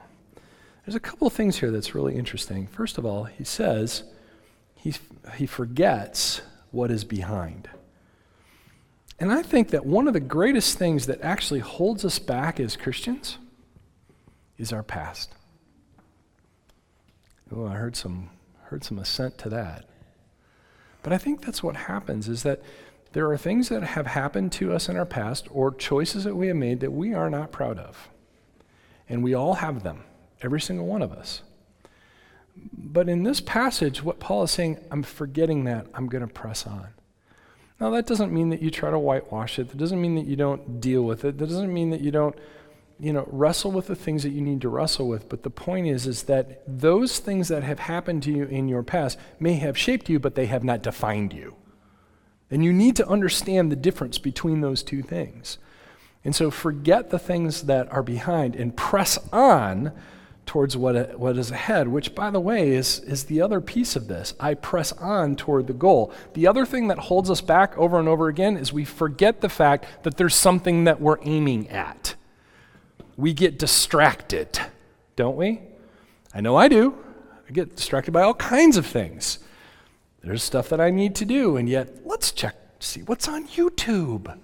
there's 0.91 0.97
a 0.97 1.09
couple 1.09 1.25
of 1.25 1.31
things 1.31 1.59
here 1.59 1.71
that's 1.71 1.95
really 1.95 2.17
interesting. 2.17 2.67
First 2.67 2.97
of 2.97 3.05
all, 3.05 3.23
he 3.23 3.45
says 3.45 4.03
he, 4.75 4.93
he 5.35 5.45
forgets 5.45 6.41
what 6.71 6.91
is 6.91 7.05
behind. 7.05 7.69
And 9.17 9.31
I 9.31 9.41
think 9.41 9.69
that 9.69 9.85
one 9.85 10.05
of 10.09 10.13
the 10.13 10.19
greatest 10.19 10.77
things 10.77 11.05
that 11.05 11.21
actually 11.21 11.61
holds 11.61 12.03
us 12.03 12.19
back 12.19 12.59
as 12.59 12.75
Christians 12.75 13.37
is 14.57 14.73
our 14.73 14.83
past. 14.83 15.33
Oh, 17.55 17.67
I 17.67 17.75
heard 17.75 17.95
some, 17.95 18.29
heard 18.63 18.83
some 18.83 18.99
assent 18.99 19.37
to 19.37 19.49
that. 19.49 19.85
But 21.03 21.13
I 21.13 21.17
think 21.17 21.39
that's 21.39 21.63
what 21.63 21.77
happens 21.77 22.27
is 22.27 22.43
that 22.43 22.61
there 23.13 23.31
are 23.31 23.37
things 23.37 23.69
that 23.69 23.81
have 23.81 24.07
happened 24.07 24.51
to 24.53 24.73
us 24.73 24.89
in 24.89 24.97
our 24.97 25.05
past 25.05 25.47
or 25.51 25.73
choices 25.73 26.25
that 26.25 26.35
we 26.35 26.47
have 26.47 26.57
made 26.57 26.81
that 26.81 26.91
we 26.91 27.13
are 27.13 27.29
not 27.29 27.53
proud 27.53 27.79
of. 27.79 28.09
And 29.07 29.23
we 29.23 29.33
all 29.33 29.53
have 29.53 29.83
them, 29.83 30.03
every 30.43 30.61
single 30.61 30.85
one 30.85 31.01
of 31.01 31.11
us. 31.11 31.41
But 32.73 33.09
in 33.09 33.23
this 33.23 33.41
passage, 33.41 34.03
what 34.03 34.19
Paul 34.19 34.43
is 34.43 34.51
saying, 34.51 34.79
I'm 34.91 35.03
forgetting 35.03 35.63
that. 35.65 35.87
I'm 35.93 36.07
going 36.07 36.25
to 36.25 36.33
press 36.33 36.67
on. 36.67 36.87
Now, 37.79 37.89
that 37.91 38.05
doesn't 38.05 38.31
mean 38.31 38.49
that 38.49 38.61
you 38.61 38.69
try 38.69 38.91
to 38.91 38.99
whitewash 38.99 39.57
it. 39.57 39.69
That 39.69 39.77
doesn't 39.77 40.01
mean 40.01 40.15
that 40.15 40.27
you 40.27 40.35
don't 40.35 40.79
deal 40.79 41.01
with 41.01 41.25
it. 41.25 41.37
That 41.39 41.47
doesn't 41.47 41.73
mean 41.73 41.89
that 41.89 42.01
you 42.01 42.11
don't, 42.11 42.35
you 42.99 43.11
know, 43.11 43.27
wrestle 43.31 43.71
with 43.71 43.87
the 43.87 43.95
things 43.95 44.21
that 44.21 44.29
you 44.29 44.41
need 44.41 44.61
to 44.61 44.69
wrestle 44.69 45.07
with. 45.07 45.27
But 45.27 45.41
the 45.41 45.49
point 45.49 45.87
is, 45.87 46.05
is 46.05 46.23
that 46.23 46.61
those 46.67 47.17
things 47.17 47.47
that 47.47 47.63
have 47.63 47.79
happened 47.79 48.21
to 48.23 48.31
you 48.31 48.43
in 48.43 48.67
your 48.67 48.83
past 48.83 49.17
may 49.39 49.53
have 49.53 49.77
shaped 49.77 50.09
you, 50.09 50.19
but 50.19 50.35
they 50.35 50.45
have 50.45 50.63
not 50.63 50.83
defined 50.83 51.33
you. 51.33 51.55
And 52.51 52.63
you 52.63 52.71
need 52.71 52.95
to 52.97 53.07
understand 53.07 53.71
the 53.71 53.77
difference 53.77 54.19
between 54.19 54.61
those 54.61 54.83
two 54.83 55.01
things. 55.01 55.57
And 56.23 56.35
so 56.35 56.51
forget 56.51 57.09
the 57.09 57.17
things 57.17 57.63
that 57.63 57.91
are 57.91 58.03
behind 58.03 58.55
and 58.55 58.77
press 58.77 59.17
on 59.31 59.91
towards 60.45 60.75
what, 60.75 61.17
what 61.17 61.37
is 61.37 61.51
ahead, 61.51 61.87
which, 61.87 62.13
by 62.13 62.29
the 62.29 62.39
way, 62.39 62.71
is, 62.71 62.99
is 62.99 63.25
the 63.25 63.41
other 63.41 63.61
piece 63.61 63.95
of 63.95 64.07
this. 64.07 64.33
I 64.39 64.53
press 64.53 64.91
on 64.93 65.35
toward 65.35 65.67
the 65.67 65.73
goal. 65.73 66.13
The 66.33 66.47
other 66.47 66.65
thing 66.65 66.87
that 66.89 66.97
holds 66.97 67.29
us 67.29 67.41
back 67.41 67.77
over 67.77 67.99
and 67.99 68.07
over 68.07 68.27
again 68.27 68.57
is 68.57 68.73
we 68.73 68.85
forget 68.85 69.41
the 69.41 69.49
fact 69.49 69.85
that 70.03 70.17
there's 70.17 70.35
something 70.35 70.83
that 70.85 70.99
we're 70.99 71.19
aiming 71.21 71.69
at. 71.69 72.15
We 73.15 73.33
get 73.33 73.59
distracted, 73.59 74.59
don't 75.15 75.37
we? 75.37 75.61
I 76.33 76.41
know 76.41 76.55
I 76.55 76.67
do. 76.67 76.97
I 77.47 77.51
get 77.51 77.75
distracted 77.75 78.11
by 78.11 78.23
all 78.23 78.33
kinds 78.33 78.77
of 78.77 78.85
things. 78.85 79.39
There's 80.23 80.43
stuff 80.43 80.69
that 80.69 80.79
I 80.79 80.89
need 80.89 81.15
to 81.15 81.25
do, 81.25 81.57
and 81.57 81.67
yet 81.67 82.05
let's 82.05 82.31
check, 82.31 82.55
see 82.79 83.01
what's 83.03 83.27
on 83.27 83.47
YouTube 83.47 84.37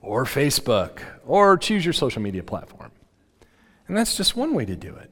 or 0.00 0.24
Facebook 0.24 1.00
or 1.26 1.56
choose 1.56 1.84
your 1.84 1.92
social 1.92 2.22
media 2.22 2.42
platform. 2.42 2.83
And 3.86 3.96
that's 3.96 4.16
just 4.16 4.36
one 4.36 4.54
way 4.54 4.64
to 4.64 4.76
do 4.76 4.94
it. 4.94 5.10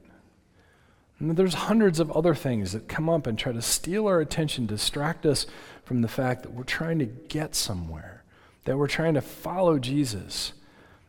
And 1.19 1.37
there's 1.37 1.53
hundreds 1.53 1.99
of 1.99 2.11
other 2.11 2.35
things 2.35 2.73
that 2.73 2.87
come 2.87 3.07
up 3.07 3.27
and 3.27 3.37
try 3.37 3.51
to 3.51 3.61
steal 3.61 4.07
our 4.07 4.19
attention, 4.19 4.65
distract 4.65 5.25
us 5.25 5.45
from 5.85 6.01
the 6.01 6.07
fact 6.07 6.43
that 6.43 6.53
we're 6.53 6.63
trying 6.63 6.99
to 6.99 7.05
get 7.05 7.55
somewhere, 7.55 8.23
that 8.65 8.77
we're 8.77 8.87
trying 8.87 9.13
to 9.13 9.21
follow 9.21 9.77
Jesus. 9.79 10.53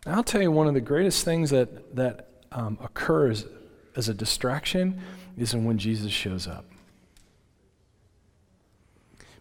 And 0.05 0.15
I'll 0.15 0.23
tell 0.23 0.43
you 0.43 0.51
one 0.51 0.69
of 0.69 0.75
the 0.75 0.81
greatest 0.81 1.25
things 1.25 1.51
that, 1.51 1.97
that 1.97 2.29
um, 2.53 2.79
occurs 2.83 3.47
as 3.97 4.09
a 4.09 4.15
distraction 4.15 5.01
is 5.37 5.57
when 5.57 5.79
Jesus 5.79 6.13
shows 6.13 6.47
up. 6.47 6.67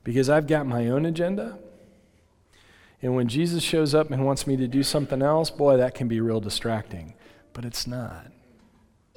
Because 0.03 0.29
I've 0.29 0.47
got 0.47 0.65
my 0.65 0.87
own 0.87 1.05
agenda. 1.05 1.59
And 3.01 3.15
when 3.15 3.27
Jesus 3.27 3.63
shows 3.63 3.93
up 3.93 4.11
and 4.11 4.25
wants 4.25 4.47
me 4.47 4.55
to 4.57 4.67
do 4.67 4.81
something 4.81 5.21
else, 5.21 5.49
boy, 5.49 5.77
that 5.77 5.93
can 5.93 6.07
be 6.07 6.21
real 6.21 6.39
distracting 6.39 7.13
but 7.53 7.65
it's 7.65 7.87
not. 7.87 8.31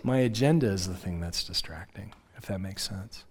My 0.03 0.19
agenda 0.19 0.69
is 0.69 0.87
the 0.87 0.95
thing 0.95 1.21
that's 1.21 1.45
distracting, 1.45 2.13
if 2.37 2.47
that 2.47 2.61
makes 2.61 2.83
sense. 2.89 3.25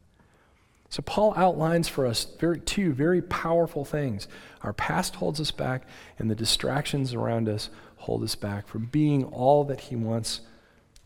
So, 0.89 1.01
Paul 1.01 1.33
outlines 1.35 1.88
for 1.88 2.05
us 2.05 2.25
very, 2.39 2.59
two 2.59 2.93
very 2.93 3.21
powerful 3.21 3.85
things. 3.85 4.27
Our 4.62 4.74
past 4.74 5.15
holds 5.15 5.41
us 5.41 5.51
back, 5.51 5.88
and 6.19 6.29
the 6.29 6.35
distractions 6.35 7.13
around 7.13 7.50
us 7.50 7.69
hold 7.97 8.24
us 8.24 8.35
back 8.35 8.67
from 8.67 8.85
being 8.85 9.24
all 9.25 9.63
that 9.65 9.81
he 9.81 9.95
wants 9.95 10.41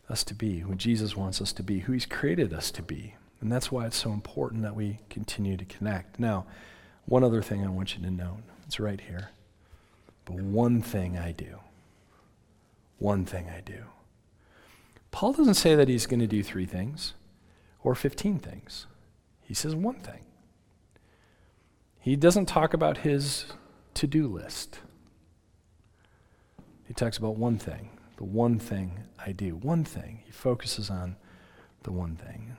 us 0.08 0.22
to 0.24 0.34
be, 0.34 0.60
who 0.60 0.74
Jesus 0.74 1.16
wants 1.16 1.40
us 1.40 1.52
to 1.54 1.62
be, 1.62 1.80
who 1.80 1.92
he's 1.92 2.06
created 2.06 2.52
us 2.52 2.70
to 2.72 2.82
be. 2.82 3.14
And 3.40 3.50
that's 3.50 3.72
why 3.72 3.86
it's 3.86 3.96
so 3.96 4.12
important 4.12 4.62
that 4.62 4.76
we 4.76 4.98
continue 5.08 5.56
to 5.56 5.64
connect. 5.64 6.20
Now, 6.20 6.46
one 7.06 7.24
other 7.24 7.42
thing 7.42 7.64
I 7.64 7.70
want 7.70 7.96
you 7.96 8.02
to 8.04 8.10
know 8.10 8.38
it's 8.66 8.78
right 8.78 9.00
here. 9.00 9.30
But 10.24 10.36
one 10.36 10.82
thing 10.82 11.16
I 11.16 11.32
do 11.32 11.58
one 13.00 13.24
thing 13.24 13.48
I 13.48 13.60
do. 13.60 13.86
Paul 15.10 15.32
doesn't 15.32 15.54
say 15.54 15.74
that 15.74 15.88
he's 15.88 16.06
going 16.06 16.20
to 16.20 16.26
do 16.28 16.42
three 16.44 16.66
things 16.66 17.14
or 17.82 17.96
15 17.96 18.38
things. 18.38 18.86
He 19.42 19.54
says 19.54 19.74
one 19.74 19.98
thing. 20.00 20.24
He 21.98 22.14
doesn't 22.14 22.46
talk 22.46 22.72
about 22.72 22.98
his 22.98 23.46
to 23.94 24.06
do 24.06 24.28
list. 24.28 24.80
He 26.84 26.94
talks 26.94 27.18
about 27.18 27.36
one 27.36 27.58
thing, 27.58 27.90
the 28.16 28.24
one 28.24 28.58
thing 28.58 29.04
I 29.18 29.32
do, 29.32 29.56
one 29.56 29.84
thing. 29.84 30.20
He 30.24 30.32
focuses 30.32 30.90
on 30.90 31.16
the 31.82 31.92
one 31.92 32.16
thing. 32.16 32.56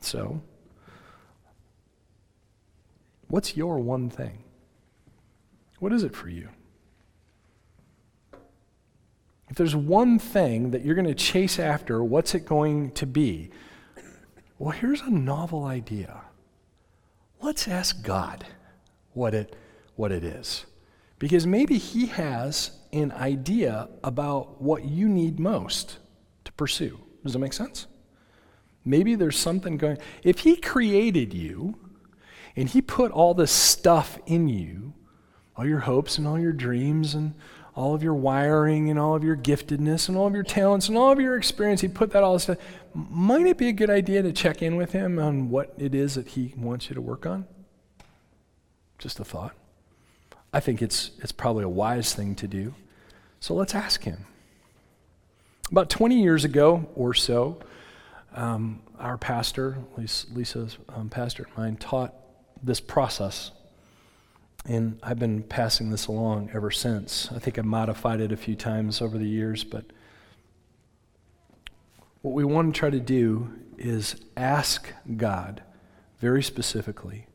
So, 0.00 0.42
what's 3.28 3.56
your 3.56 3.78
one 3.78 4.10
thing? 4.10 4.44
What 5.78 5.92
is 5.92 6.02
it 6.02 6.14
for 6.14 6.28
you? 6.28 6.48
If 9.50 9.56
there's 9.56 9.74
one 9.74 10.20
thing 10.20 10.70
that 10.70 10.84
you're 10.84 10.94
going 10.94 11.08
to 11.08 11.14
chase 11.14 11.58
after, 11.58 12.02
what's 12.04 12.36
it 12.36 12.46
going 12.46 12.92
to 12.92 13.06
be? 13.06 13.50
Well, 14.58 14.70
here's 14.70 15.00
a 15.00 15.10
novel 15.10 15.64
idea. 15.64 16.22
Let's 17.42 17.66
ask 17.66 18.02
God 18.02 18.46
what 19.12 19.34
it, 19.34 19.56
what 19.96 20.12
it 20.12 20.22
is. 20.22 20.66
Because 21.18 21.46
maybe 21.48 21.78
He 21.78 22.06
has 22.06 22.78
an 22.92 23.10
idea 23.12 23.88
about 24.04 24.62
what 24.62 24.84
you 24.84 25.08
need 25.08 25.40
most 25.40 25.98
to 26.44 26.52
pursue. 26.52 27.00
Does 27.24 27.32
that 27.32 27.40
make 27.40 27.52
sense? 27.52 27.88
Maybe 28.84 29.16
there's 29.16 29.38
something 29.38 29.76
going. 29.76 29.98
If 30.22 30.40
He 30.40 30.56
created 30.56 31.34
you 31.34 31.76
and 32.54 32.68
He 32.68 32.80
put 32.80 33.10
all 33.10 33.34
this 33.34 33.50
stuff 33.50 34.16
in 34.26 34.48
you, 34.48 34.94
all 35.56 35.66
your 35.66 35.80
hopes 35.80 36.18
and 36.18 36.26
all 36.26 36.38
your 36.38 36.52
dreams 36.52 37.14
and 37.14 37.34
all 37.74 37.94
of 37.94 38.02
your 38.02 38.14
wiring 38.14 38.90
and 38.90 38.98
all 38.98 39.14
of 39.14 39.22
your 39.22 39.36
giftedness 39.36 40.08
and 40.08 40.16
all 40.16 40.26
of 40.26 40.34
your 40.34 40.42
talents 40.42 40.88
and 40.88 40.98
all 40.98 41.12
of 41.12 41.20
your 41.20 41.36
experience. 41.36 41.80
He 41.80 41.88
put 41.88 42.10
that 42.12 42.22
all 42.22 42.38
stuff. 42.38 42.58
Might 42.94 43.46
it 43.46 43.58
be 43.58 43.68
a 43.68 43.72
good 43.72 43.90
idea 43.90 44.22
to 44.22 44.32
check 44.32 44.62
in 44.62 44.76
with 44.76 44.92
him 44.92 45.18
on 45.18 45.50
what 45.50 45.72
it 45.78 45.94
is 45.94 46.14
that 46.16 46.28
he 46.28 46.54
wants 46.56 46.88
you 46.88 46.94
to 46.94 47.00
work 47.00 47.26
on? 47.26 47.46
Just 48.98 49.20
a 49.20 49.24
thought. 49.24 49.54
I 50.52 50.60
think 50.60 50.82
it's, 50.82 51.12
it's 51.18 51.32
probably 51.32 51.64
a 51.64 51.68
wise 51.68 52.12
thing 52.14 52.34
to 52.36 52.48
do. 52.48 52.74
So 53.38 53.54
let's 53.54 53.74
ask 53.74 54.02
him. 54.02 54.26
About 55.70 55.88
20 55.88 56.20
years 56.20 56.44
ago 56.44 56.88
or 56.96 57.14
so, 57.14 57.60
um, 58.34 58.82
our 58.98 59.16
pastor, 59.16 59.78
Lisa's 59.96 60.76
um, 60.88 61.08
pastor 61.08 61.44
and 61.44 61.56
mine, 61.56 61.76
taught 61.76 62.14
this 62.62 62.80
process 62.80 63.52
and 64.66 64.98
I've 65.02 65.18
been 65.18 65.42
passing 65.42 65.90
this 65.90 66.06
along 66.06 66.50
ever 66.52 66.70
since. 66.70 67.30
I 67.32 67.38
think 67.38 67.58
I've 67.58 67.64
modified 67.64 68.20
it 68.20 68.32
a 68.32 68.36
few 68.36 68.54
times 68.54 69.00
over 69.00 69.16
the 69.16 69.26
years, 69.26 69.64
but 69.64 69.84
what 72.22 72.34
we 72.34 72.44
want 72.44 72.74
to 72.74 72.78
try 72.78 72.90
to 72.90 73.00
do 73.00 73.52
is 73.78 74.16
ask 74.36 74.92
God 75.16 75.62
very 76.18 76.42
specifically 76.42 77.26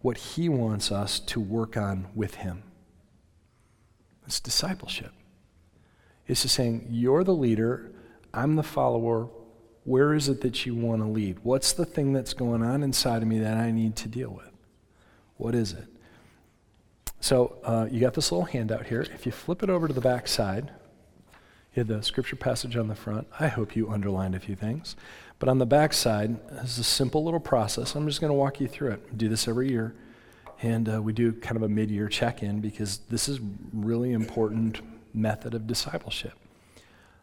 what 0.00 0.16
He 0.16 0.48
wants 0.48 0.92
us 0.92 1.18
to 1.20 1.40
work 1.40 1.76
on 1.76 2.08
with 2.14 2.36
Him. 2.36 2.62
It's 4.26 4.40
discipleship. 4.40 5.12
It's 6.28 6.42
just 6.42 6.54
saying, 6.54 6.86
You're 6.88 7.24
the 7.24 7.34
leader, 7.34 7.92
I'm 8.32 8.56
the 8.56 8.62
follower. 8.62 9.28
Where 9.84 10.14
is 10.14 10.28
it 10.28 10.42
that 10.42 10.64
you 10.64 10.76
want 10.76 11.02
to 11.02 11.08
lead? 11.08 11.40
What's 11.42 11.72
the 11.72 11.84
thing 11.84 12.12
that's 12.12 12.34
going 12.34 12.62
on 12.62 12.84
inside 12.84 13.22
of 13.22 13.26
me 13.26 13.40
that 13.40 13.56
I 13.56 13.72
need 13.72 13.96
to 13.96 14.08
deal 14.08 14.30
with? 14.30 14.52
What 15.36 15.56
is 15.56 15.72
it? 15.72 15.88
So 17.22 17.56
uh, 17.62 17.86
you 17.88 18.00
got 18.00 18.14
this 18.14 18.32
little 18.32 18.46
handout 18.46 18.86
here. 18.86 19.02
If 19.14 19.26
you 19.26 19.32
flip 19.32 19.62
it 19.62 19.70
over 19.70 19.86
to 19.86 19.94
the 19.94 20.00
back 20.00 20.26
side, 20.26 20.72
you 21.72 21.80
have 21.80 21.86
the 21.86 22.02
scripture 22.02 22.34
passage 22.34 22.76
on 22.76 22.88
the 22.88 22.96
front. 22.96 23.28
I 23.38 23.46
hope 23.46 23.76
you 23.76 23.88
underlined 23.88 24.34
a 24.34 24.40
few 24.40 24.56
things. 24.56 24.96
But 25.38 25.48
on 25.48 25.58
the 25.58 25.64
back 25.64 25.92
side 25.92 26.36
is 26.64 26.80
a 26.80 26.84
simple 26.84 27.22
little 27.22 27.38
process. 27.38 27.94
I'm 27.94 28.08
just 28.08 28.20
going 28.20 28.30
to 28.30 28.34
walk 28.34 28.60
you 28.60 28.66
through 28.66 28.90
it. 28.90 29.02
We 29.08 29.16
do 29.16 29.28
this 29.28 29.46
every 29.46 29.70
year. 29.70 29.94
And 30.62 30.88
uh, 30.88 31.00
we 31.00 31.12
do 31.12 31.32
kind 31.32 31.56
of 31.56 31.62
a 31.62 31.68
mid 31.68 31.92
year 31.92 32.08
check 32.08 32.42
in 32.42 32.60
because 32.60 32.98
this 33.08 33.28
is 33.28 33.38
really 33.72 34.12
important 34.12 34.80
method 35.14 35.54
of 35.54 35.68
discipleship. 35.68 36.34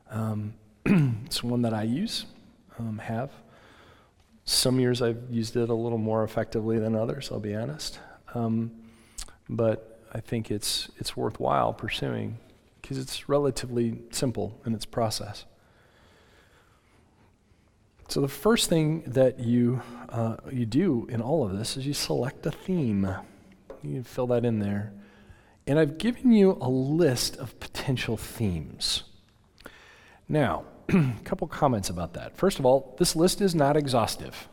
Um, 0.09 0.53
it's 0.85 1.43
one 1.43 1.61
that 1.63 1.73
I 1.73 1.83
use, 1.83 2.25
um, 2.79 2.99
have. 2.99 3.31
Some 4.45 4.79
years 4.79 5.01
I've 5.01 5.21
used 5.29 5.57
it 5.57 5.67
a 5.69 5.73
little 5.73 5.97
more 5.97 6.23
effectively 6.23 6.79
than 6.79 6.95
others, 6.95 7.33
I'll 7.33 7.41
be 7.41 7.53
honest. 7.53 7.99
Um, 8.33 8.71
but 9.49 9.99
I 10.13 10.19
think 10.19 10.51
it's, 10.51 10.89
it's 10.97 11.17
worthwhile 11.17 11.73
pursuing 11.73 12.37
because 12.81 12.97
it's 12.97 13.27
relatively 13.27 14.01
simple 14.11 14.59
in 14.65 14.73
its 14.73 14.85
process. 14.85 15.45
So, 18.07 18.21
the 18.21 18.27
first 18.27 18.69
thing 18.69 19.03
that 19.05 19.39
you, 19.39 19.83
uh, 20.09 20.37
you 20.51 20.65
do 20.65 21.05
in 21.11 21.21
all 21.21 21.45
of 21.45 21.55
this 21.55 21.77
is 21.77 21.85
you 21.85 21.93
select 21.93 22.43
a 22.47 22.51
theme. 22.51 23.07
You 23.83 24.03
fill 24.03 24.25
that 24.27 24.45
in 24.45 24.57
there. 24.57 24.93
And 25.67 25.77
I've 25.77 25.99
given 25.99 26.31
you 26.31 26.57
a 26.59 26.69
list 26.69 27.37
of 27.37 27.59
potential 27.59 28.17
themes. 28.17 29.03
Now, 30.27 30.63
a 30.89 31.13
couple 31.23 31.47
comments 31.47 31.91
about 31.91 32.13
that. 32.13 32.35
First 32.35 32.57
of 32.57 32.65
all, 32.65 32.95
this 32.97 33.15
list 33.15 33.41
is 33.41 33.53
not 33.53 33.77
exhaustive. 33.77 34.47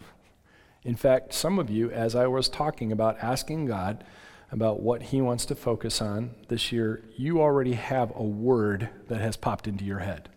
In 0.85 0.95
fact, 0.95 1.33
some 1.33 1.59
of 1.59 1.71
you, 1.71 1.91
as 1.91 2.15
I 2.15 2.27
was 2.27 2.51
talking 2.51 2.93
about 2.93 3.19
asking 3.21 3.65
God 3.65 4.05
about 4.51 4.81
what 4.81 5.03
He 5.03 5.21
wants 5.21 5.47
to 5.47 5.55
focus 5.55 6.01
on 6.01 6.31
this 6.49 6.73
year, 6.73 7.03
you 7.17 7.41
already 7.41 7.73
have 7.73 8.13
a 8.15 8.23
word 8.23 8.89
that 9.09 9.21
has 9.21 9.37
popped 9.37 9.67
into 9.67 9.85
your 9.85 9.99
head. 10.01 10.29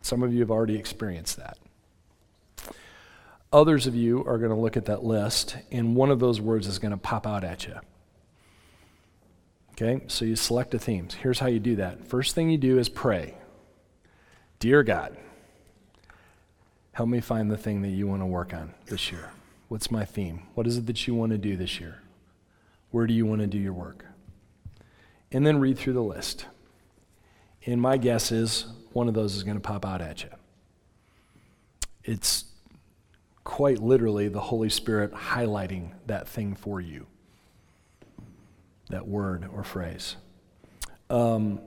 Some 0.00 0.22
of 0.22 0.32
you 0.32 0.40
have 0.40 0.50
already 0.50 0.76
experienced 0.76 1.36
that. 1.36 1.58
Others 3.52 3.86
of 3.86 3.94
you 3.94 4.24
are 4.24 4.38
going 4.38 4.50
to 4.50 4.56
look 4.56 4.76
at 4.76 4.86
that 4.86 5.04
list, 5.04 5.56
and 5.70 5.94
one 5.94 6.10
of 6.10 6.20
those 6.20 6.40
words 6.40 6.66
is 6.66 6.78
going 6.78 6.92
to 6.92 6.96
pop 6.96 7.26
out 7.26 7.44
at 7.44 7.66
you. 7.66 7.76
Okay, 9.72 10.04
so 10.06 10.24
you 10.24 10.36
select 10.36 10.74
a 10.74 10.78
theme. 10.78 11.08
Here's 11.20 11.38
how 11.38 11.46
you 11.48 11.58
do 11.58 11.76
that. 11.76 12.06
First 12.06 12.34
thing 12.34 12.50
you 12.50 12.58
do 12.58 12.78
is 12.78 12.88
pray. 12.88 13.34
Dear 14.58 14.82
God, 14.82 15.16
help 16.92 17.08
me 17.08 17.20
find 17.20 17.50
the 17.50 17.56
thing 17.56 17.82
that 17.82 17.88
you 17.88 18.06
want 18.06 18.22
to 18.22 18.26
work 18.26 18.54
on 18.54 18.74
this 18.86 19.10
year. 19.10 19.32
What's 19.68 19.90
my 19.90 20.04
theme? 20.04 20.42
What 20.54 20.66
is 20.66 20.76
it 20.76 20.86
that 20.86 21.06
you 21.06 21.14
want 21.14 21.32
to 21.32 21.38
do 21.38 21.56
this 21.56 21.80
year? 21.80 22.01
Where 22.92 23.06
do 23.06 23.14
you 23.14 23.26
want 23.26 23.40
to 23.40 23.46
do 23.46 23.58
your 23.58 23.72
work? 23.72 24.04
And 25.32 25.44
then 25.46 25.58
read 25.58 25.78
through 25.78 25.94
the 25.94 26.02
list. 26.02 26.46
And 27.66 27.80
my 27.80 27.96
guess 27.96 28.30
is 28.30 28.66
one 28.92 29.08
of 29.08 29.14
those 29.14 29.34
is 29.34 29.42
going 29.42 29.56
to 29.56 29.60
pop 29.60 29.84
out 29.84 30.00
at 30.00 30.22
you. 30.22 30.28
It's 32.04 32.44
quite 33.44 33.78
literally 33.78 34.28
the 34.28 34.40
Holy 34.40 34.68
Spirit 34.68 35.12
highlighting 35.12 35.92
that 36.06 36.28
thing 36.28 36.54
for 36.54 36.80
you, 36.80 37.06
that 38.90 39.06
word 39.06 39.48
or 39.52 39.64
phrase. 39.64 40.16
Um, 41.10 41.60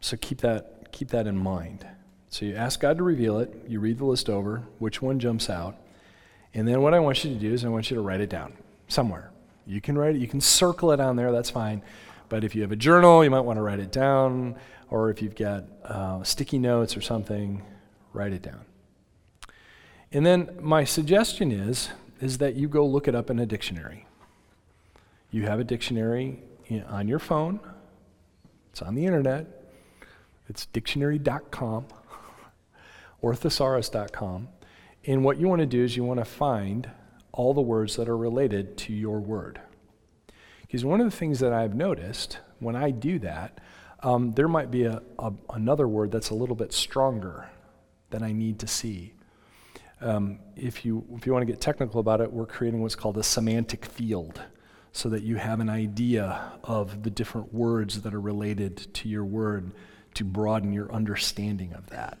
so 0.00 0.16
keep 0.16 0.40
that, 0.42 0.92
keep 0.92 1.08
that 1.08 1.26
in 1.26 1.36
mind. 1.36 1.86
So 2.30 2.44
you 2.44 2.54
ask 2.54 2.80
God 2.80 2.98
to 2.98 3.02
reveal 3.02 3.38
it, 3.38 3.64
you 3.66 3.80
read 3.80 3.98
the 3.98 4.04
list 4.04 4.28
over, 4.28 4.64
which 4.78 5.00
one 5.00 5.18
jumps 5.18 5.48
out, 5.48 5.76
and 6.52 6.66
then 6.66 6.82
what 6.82 6.92
I 6.92 7.00
want 7.00 7.24
you 7.24 7.32
to 7.32 7.38
do 7.38 7.52
is 7.52 7.64
I 7.64 7.68
want 7.68 7.90
you 7.90 7.96
to 7.96 8.02
write 8.02 8.20
it 8.20 8.28
down 8.28 8.52
somewhere. 8.88 9.30
You 9.68 9.82
can 9.82 9.98
write 9.98 10.16
it, 10.16 10.18
you 10.18 10.26
can 10.26 10.40
circle 10.40 10.92
it 10.92 10.98
on 10.98 11.16
there, 11.16 11.30
that's 11.30 11.50
fine. 11.50 11.82
But 12.30 12.42
if 12.42 12.54
you 12.54 12.62
have 12.62 12.72
a 12.72 12.76
journal, 12.76 13.22
you 13.22 13.30
might 13.30 13.40
want 13.40 13.58
to 13.58 13.62
write 13.62 13.80
it 13.80 13.92
down, 13.92 14.56
or 14.88 15.10
if 15.10 15.20
you've 15.20 15.36
got 15.36 15.64
uh, 15.84 16.22
sticky 16.22 16.58
notes 16.58 16.96
or 16.96 17.02
something, 17.02 17.62
write 18.14 18.32
it 18.32 18.40
down. 18.40 18.64
And 20.10 20.24
then 20.24 20.58
my 20.60 20.84
suggestion 20.84 21.52
is, 21.52 21.90
is 22.18 22.38
that 22.38 22.54
you 22.54 22.66
go 22.66 22.86
look 22.86 23.08
it 23.08 23.14
up 23.14 23.28
in 23.28 23.38
a 23.38 23.44
dictionary. 23.44 24.06
You 25.30 25.42
have 25.42 25.60
a 25.60 25.64
dictionary 25.64 26.42
on 26.88 27.06
your 27.06 27.18
phone, 27.18 27.60
it's 28.70 28.80
on 28.80 28.94
the 28.94 29.04
internet, 29.04 29.46
it's 30.48 30.64
dictionary.com 30.64 31.86
or 33.20 33.34
thesaurus.com. 33.34 34.48
And 35.04 35.24
what 35.24 35.38
you 35.38 35.46
want 35.46 35.60
to 35.60 35.66
do 35.66 35.84
is 35.84 35.94
you 35.94 36.04
want 36.04 36.20
to 36.20 36.24
find 36.24 36.90
all 37.38 37.54
the 37.54 37.62
words 37.62 37.94
that 37.94 38.08
are 38.08 38.16
related 38.16 38.76
to 38.76 38.92
your 38.92 39.20
word. 39.20 39.60
Because 40.62 40.84
one 40.84 41.00
of 41.00 41.08
the 41.08 41.16
things 41.16 41.38
that 41.38 41.52
I've 41.52 41.72
noticed 41.72 42.38
when 42.58 42.74
I 42.74 42.90
do 42.90 43.20
that, 43.20 43.60
um, 44.02 44.32
there 44.32 44.48
might 44.48 44.72
be 44.72 44.84
a, 44.84 45.00
a, 45.20 45.32
another 45.50 45.86
word 45.86 46.10
that's 46.10 46.30
a 46.30 46.34
little 46.34 46.56
bit 46.56 46.72
stronger 46.72 47.48
than 48.10 48.24
I 48.24 48.32
need 48.32 48.58
to 48.58 48.66
see. 48.66 49.14
Um, 50.00 50.40
if, 50.56 50.84
you, 50.84 51.04
if 51.14 51.26
you 51.26 51.32
want 51.32 51.46
to 51.46 51.52
get 51.52 51.60
technical 51.60 52.00
about 52.00 52.20
it, 52.20 52.32
we're 52.32 52.44
creating 52.44 52.82
what's 52.82 52.96
called 52.96 53.16
a 53.16 53.22
semantic 53.22 53.84
field 53.84 54.42
so 54.90 55.08
that 55.08 55.22
you 55.22 55.36
have 55.36 55.60
an 55.60 55.70
idea 55.70 56.52
of 56.64 57.04
the 57.04 57.10
different 57.10 57.54
words 57.54 58.02
that 58.02 58.12
are 58.14 58.20
related 58.20 58.92
to 58.94 59.08
your 59.08 59.24
word 59.24 59.70
to 60.14 60.24
broaden 60.24 60.72
your 60.72 60.92
understanding 60.92 61.72
of 61.72 61.88
that. 61.90 62.18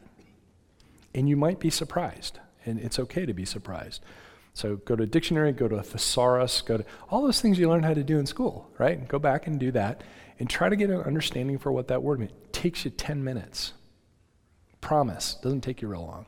And 1.12 1.28
you 1.28 1.36
might 1.36 1.58
be 1.58 1.70
surprised, 1.70 2.38
and 2.64 2.78
it's 2.78 3.00
okay 3.00 3.26
to 3.26 3.34
be 3.34 3.44
surprised. 3.44 4.00
So 4.58 4.74
go 4.74 4.96
to 4.96 5.04
a 5.04 5.06
dictionary, 5.06 5.52
go 5.52 5.68
to 5.68 5.76
a 5.76 5.84
thesaurus, 5.84 6.62
go 6.62 6.78
to 6.78 6.84
all 7.10 7.22
those 7.22 7.40
things 7.40 7.60
you 7.60 7.68
learn 7.68 7.84
how 7.84 7.94
to 7.94 8.02
do 8.02 8.18
in 8.18 8.26
school, 8.26 8.68
right? 8.76 9.06
Go 9.06 9.20
back 9.20 9.46
and 9.46 9.60
do 9.60 9.70
that 9.70 10.02
and 10.40 10.50
try 10.50 10.68
to 10.68 10.74
get 10.74 10.90
an 10.90 11.00
understanding 11.00 11.58
for 11.58 11.70
what 11.70 11.86
that 11.86 12.02
word 12.02 12.18
means. 12.18 12.32
It 12.32 12.52
takes 12.52 12.84
you 12.84 12.90
10 12.90 13.22
minutes. 13.22 13.74
Promise, 14.80 15.36
doesn't 15.44 15.60
take 15.60 15.80
you 15.80 15.86
real 15.86 16.00
long. 16.00 16.26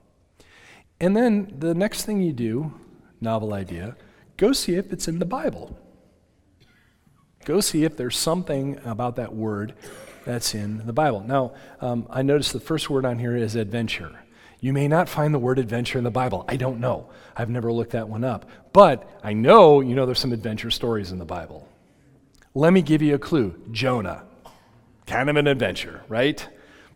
And 1.01 1.17
then 1.17 1.57
the 1.59 1.75
next 1.75 2.05
thing 2.05 2.23
you 2.23 2.33
do, 2.33 2.73
novel 3.21 3.53
idea, 3.53 3.97
go 4.37 4.53
see 4.53 4.77
if 4.77 4.93
it's 4.93 5.09
in 5.09 5.19
the 5.19 5.25
Bible. 5.25 5.77
Go 7.45 7.61
see 7.61 7.83
if 7.83 7.97
there's 7.97 8.17
something 8.17 8.79
about 8.85 9.17
that 9.17 9.35
word 9.35 9.75
that's 10.25 10.55
in 10.55 10.87
the 10.87 10.93
Bible. 10.93 11.19
Now, 11.19 11.55
um, 11.81 12.07
I 12.09 12.23
noticed 12.23 12.53
the 12.53 12.61
first 12.61 12.91
word 12.91 13.05
on 13.05 13.19
here 13.19 13.35
is 13.35 13.57
adventure. 13.57 14.21
You 14.61 14.73
may 14.75 14.89
not 14.89 15.09
find 15.09 15.33
the 15.33 15.39
word 15.39 15.59
adventure 15.59 15.97
in 15.99 16.05
the 16.05 16.11
Bible. 16.11 16.45
I 16.47 16.57
don't 16.57 16.81
know. 16.81 17.09
I've 17.35 17.49
never 17.49 17.73
looked 17.73 17.93
that 17.93 18.09
one 18.09 18.25
up. 18.25 18.49
But 18.73 19.09
I 19.23 19.33
know, 19.33 19.81
you 19.81 19.95
know, 19.95 20.05
there's 20.05 20.19
some 20.19 20.33
adventure 20.33 20.71
stories 20.71 21.13
in 21.13 21.19
the 21.19 21.25
Bible. 21.25 21.67
Let 22.55 22.73
me 22.73 22.83
give 22.83 23.01
you 23.01 23.15
a 23.15 23.19
clue 23.19 23.59
Jonah, 23.71 24.25
kind 25.07 25.31
of 25.31 25.37
an 25.37 25.47
adventure, 25.47 26.03
right? 26.09 26.47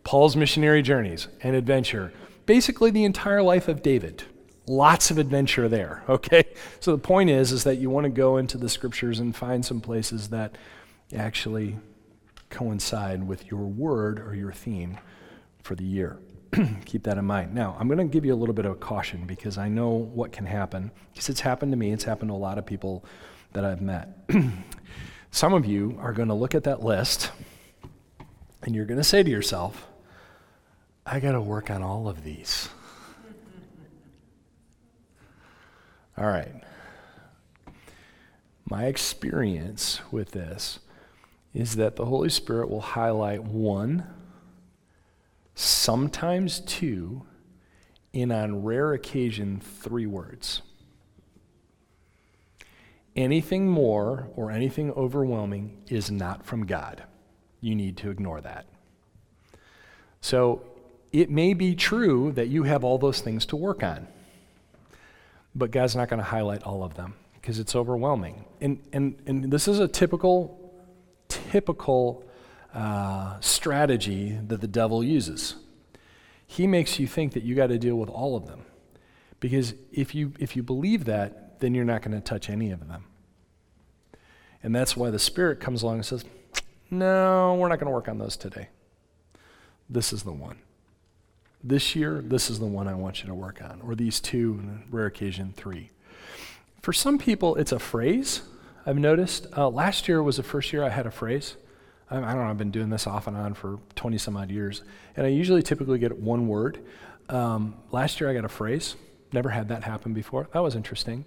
Paul's 0.03 0.35
missionary 0.35 0.83
journeys, 0.83 1.27
an 1.41 1.55
adventure. 1.55 2.13
Basically, 2.45 2.91
the 2.91 3.03
entire 3.03 3.41
life 3.41 3.67
of 3.67 3.81
David. 3.81 4.23
Lots 4.67 5.09
of 5.09 5.17
adventure 5.17 5.67
there, 5.67 6.03
okay? 6.09 6.43
So 6.79 6.91
the 6.91 7.01
point 7.01 7.29
is, 7.31 7.51
is 7.51 7.63
that 7.63 7.77
you 7.77 7.89
want 7.89 8.03
to 8.05 8.09
go 8.09 8.37
into 8.37 8.57
the 8.57 8.69
scriptures 8.69 9.19
and 9.19 9.35
find 9.35 9.65
some 9.65 9.81
places 9.81 10.29
that 10.29 10.55
actually 11.15 11.77
coincide 12.49 13.27
with 13.27 13.49
your 13.49 13.65
word 13.65 14.19
or 14.19 14.35
your 14.35 14.51
theme 14.51 14.99
for 15.63 15.75
the 15.75 15.83
year. 15.83 16.19
Keep 16.85 17.03
that 17.03 17.17
in 17.17 17.25
mind. 17.25 17.53
Now, 17.53 17.75
I'm 17.79 17.87
going 17.87 17.97
to 17.97 18.05
give 18.05 18.25
you 18.25 18.33
a 18.33 18.35
little 18.35 18.53
bit 18.53 18.65
of 18.65 18.79
caution 18.79 19.25
because 19.25 19.57
I 19.57 19.67
know 19.67 19.89
what 19.89 20.31
can 20.31 20.45
happen. 20.45 20.91
Because 21.11 21.29
it's 21.29 21.41
happened 21.41 21.71
to 21.71 21.77
me, 21.77 21.91
it's 21.91 22.03
happened 22.03 22.29
to 22.29 22.35
a 22.35 22.37
lot 22.37 22.57
of 22.57 22.65
people 22.65 23.03
that 23.53 23.65
I've 23.65 23.81
met. 23.81 24.29
Some 25.31 25.53
of 25.53 25.65
you 25.65 25.97
are 25.99 26.13
going 26.13 26.29
to 26.29 26.33
look 26.33 26.55
at 26.55 26.63
that 26.63 26.83
list 26.83 27.31
and 28.61 28.75
you're 28.75 28.85
going 28.85 28.99
to 28.99 29.03
say 29.03 29.21
to 29.21 29.29
yourself, 29.29 29.87
I 31.05 31.19
got 31.19 31.33
to 31.33 31.41
work 31.41 31.69
on 31.69 31.83
all 31.83 32.07
of 32.07 32.23
these. 32.23 32.69
all 36.17 36.25
right. 36.25 36.63
My 38.67 38.85
experience 38.85 40.01
with 40.11 40.31
this 40.31 40.79
is 41.53 41.75
that 41.75 41.95
the 41.95 42.05
Holy 42.05 42.29
Spirit 42.29 42.69
will 42.69 42.81
highlight 42.81 43.43
one 43.43 44.07
sometimes 45.55 46.59
two, 46.59 47.25
and 48.13 48.31
on 48.31 48.63
rare 48.63 48.93
occasion, 48.93 49.59
three 49.59 50.05
words. 50.05 50.61
Anything 53.15 53.69
more 53.69 54.27
or 54.35 54.51
anything 54.51 54.91
overwhelming 54.91 55.81
is 55.87 56.11
not 56.11 56.45
from 56.45 56.65
God. 56.65 57.03
You 57.61 57.73
need 57.73 57.97
to 57.97 58.09
ignore 58.09 58.41
that. 58.41 58.65
So 60.19 60.61
it 61.13 61.29
may 61.29 61.53
be 61.53 61.75
true 61.75 62.33
that 62.33 62.49
you 62.49 62.63
have 62.63 62.83
all 62.83 62.97
those 62.97 63.21
things 63.21 63.45
to 63.47 63.55
work 63.55 63.83
on, 63.83 64.07
but 65.55 65.71
God's 65.71 65.95
not 65.95 66.09
going 66.09 66.19
to 66.19 66.25
highlight 66.25 66.63
all 66.63 66.83
of 66.83 66.95
them 66.95 67.13
because 67.35 67.59
it's 67.59 67.75
overwhelming. 67.75 68.43
And, 68.59 68.81
and, 68.91 69.15
and 69.25 69.51
this 69.51 69.67
is 69.69 69.79
a 69.79 69.87
typical, 69.87 70.73
typical 71.29 72.25
uh, 72.75 73.39
strategy 73.39 74.37
that 74.47 74.59
the 74.59 74.67
devil 74.67 75.03
uses. 75.03 75.55
He 76.45 76.67
makes 76.67 76.99
you 76.99 77.07
think 77.07 77.33
that 77.33 77.43
you 77.43 77.55
got 77.55 77.67
to 77.67 77.79
deal 77.79 77.95
with 77.95 78.09
all 78.09 78.35
of 78.35 78.47
them. 78.47 78.65
Because 79.39 79.73
if 79.91 80.13
you, 80.13 80.33
if 80.39 80.55
you 80.55 80.63
believe 80.63 81.05
that, 81.05 81.59
then 81.59 81.73
you're 81.73 81.85
not 81.85 82.01
going 82.01 82.15
to 82.15 82.21
touch 82.21 82.49
any 82.49 82.71
of 82.71 82.87
them. 82.87 83.05
And 84.61 84.75
that's 84.75 84.97
why 84.97 85.09
the 85.09 85.19
Spirit 85.19 85.59
comes 85.59 85.83
along 85.83 85.95
and 85.95 86.05
says, 86.05 86.25
No, 86.91 87.55
we're 87.55 87.69
not 87.69 87.79
going 87.79 87.87
to 87.87 87.93
work 87.93 88.09
on 88.09 88.17
those 88.17 88.35
today. 88.35 88.69
This 89.89 90.11
is 90.11 90.23
the 90.23 90.33
one. 90.33 90.57
This 91.63 91.95
year, 91.95 92.21
this 92.21 92.49
is 92.49 92.59
the 92.59 92.65
one 92.65 92.87
I 92.87 92.95
want 92.95 93.21
you 93.21 93.27
to 93.27 93.33
work 93.33 93.61
on, 93.61 93.81
or 93.81 93.95
these 93.95 94.19
two, 94.19 94.59
and 94.61 94.83
rare 94.91 95.05
occasion, 95.05 95.53
three. 95.55 95.91
For 96.81 96.93
some 96.93 97.17
people, 97.17 97.55
it's 97.55 97.71
a 97.71 97.79
phrase, 97.79 98.41
I've 98.85 98.97
noticed. 98.97 99.47
Uh, 99.55 99.69
last 99.69 100.07
year 100.07 100.21
was 100.21 100.37
the 100.37 100.43
first 100.43 100.73
year 100.73 100.83
I 100.83 100.89
had 100.89 101.07
a 101.07 101.11
phrase. 101.11 101.55
I, 102.09 102.15
don't 102.15 102.23
know, 102.23 102.43
I've 102.43 102.57
been 102.57 102.71
doing 102.71 102.89
this 102.89 103.07
off 103.07 103.27
and 103.27 103.35
on 103.35 103.53
for 103.55 103.79
20 103.95 104.17
some 104.17 104.37
odd 104.37 104.51
years. 104.51 104.83
And 105.15 105.25
I 105.25 105.29
usually 105.29 105.63
typically 105.63 105.97
get 105.97 106.17
one 106.19 106.47
word. 106.47 106.79
Um, 107.29 107.75
last 107.91 108.19
year 108.19 108.29
I 108.29 108.33
got 108.33 108.45
a 108.45 108.49
phrase. 108.49 108.95
Never 109.33 109.49
had 109.49 109.69
that 109.69 109.83
happen 109.83 110.13
before. 110.13 110.47
That 110.53 110.61
was 110.61 110.75
interesting. 110.75 111.25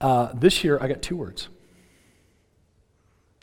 Uh, 0.00 0.32
this 0.34 0.62
year 0.62 0.78
I 0.80 0.88
got 0.88 1.00
two 1.00 1.16
words. 1.16 1.48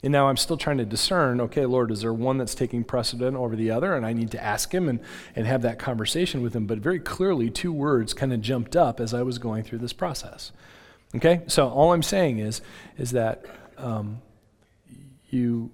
And 0.03 0.11
now 0.11 0.27
I'm 0.27 0.37
still 0.37 0.57
trying 0.57 0.77
to 0.77 0.85
discern 0.85 1.41
okay, 1.41 1.65
Lord, 1.65 1.89
is 1.89 2.01
there 2.01 2.13
one 2.13 2.37
that's 2.37 2.53
taking 2.53 2.83
precedent 2.83 3.35
over 3.35 3.55
the 3.55 3.71
other? 3.71 3.95
And 3.95 4.05
I 4.05 4.13
need 4.13 4.29
to 4.31 4.43
ask 4.43 4.71
him 4.71 4.87
and, 4.87 4.99
and 5.35 5.47
have 5.47 5.63
that 5.63 5.79
conversation 5.79 6.43
with 6.43 6.55
him. 6.55 6.67
But 6.67 6.77
very 6.77 6.99
clearly, 6.99 7.49
two 7.49 7.73
words 7.73 8.13
kind 8.13 8.31
of 8.31 8.39
jumped 8.39 8.75
up 8.75 8.99
as 8.99 9.15
I 9.15 9.23
was 9.23 9.39
going 9.39 9.63
through 9.63 9.79
this 9.79 9.93
process. 9.93 10.51
Okay? 11.15 11.41
So 11.47 11.67
all 11.69 11.93
I'm 11.93 12.03
saying 12.03 12.37
is, 12.37 12.61
is 12.97 13.11
that 13.11 13.45
um, 13.77 14.21
you 15.29 15.71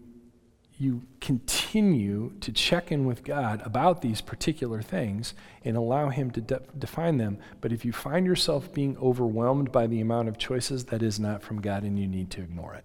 you 0.84 1.02
continue 1.22 2.34
to 2.42 2.52
check 2.52 2.92
in 2.92 3.06
with 3.06 3.24
God 3.24 3.62
about 3.66 4.02
these 4.02 4.20
particular 4.20 4.82
things 4.82 5.34
and 5.64 5.78
allow 5.78 6.10
Him 6.10 6.30
to 6.32 6.42
de- 6.42 6.62
define 6.78 7.18
them. 7.18 7.38
But 7.62 7.72
if 7.72 7.86
you 7.86 7.94
find 7.94 8.26
yourself 8.26 8.74
being 8.74 8.98
overwhelmed 8.98 9.72
by 9.72 9.88
the 9.88 10.02
amount 10.02 10.28
of 10.28 10.38
choices, 10.38 10.86
that 10.86 11.02
is 11.02 11.20
not 11.20 11.42
from 11.42 11.62
God 11.62 11.84
and 11.84 11.98
you 11.98 12.08
need 12.08 12.30
to 12.32 12.42
ignore 12.42 12.74
it. 12.76 12.84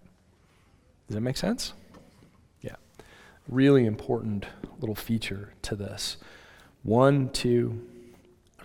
Does 1.09 1.17
that 1.17 1.21
make 1.21 1.37
sense? 1.37 1.73
Yeah. 2.63 2.77
Really 3.49 3.85
important 3.85 4.47
little 4.79 4.95
feature 4.95 5.55
to 5.63 5.75
this. 5.75 6.19
One, 6.85 7.31
two, 7.31 7.85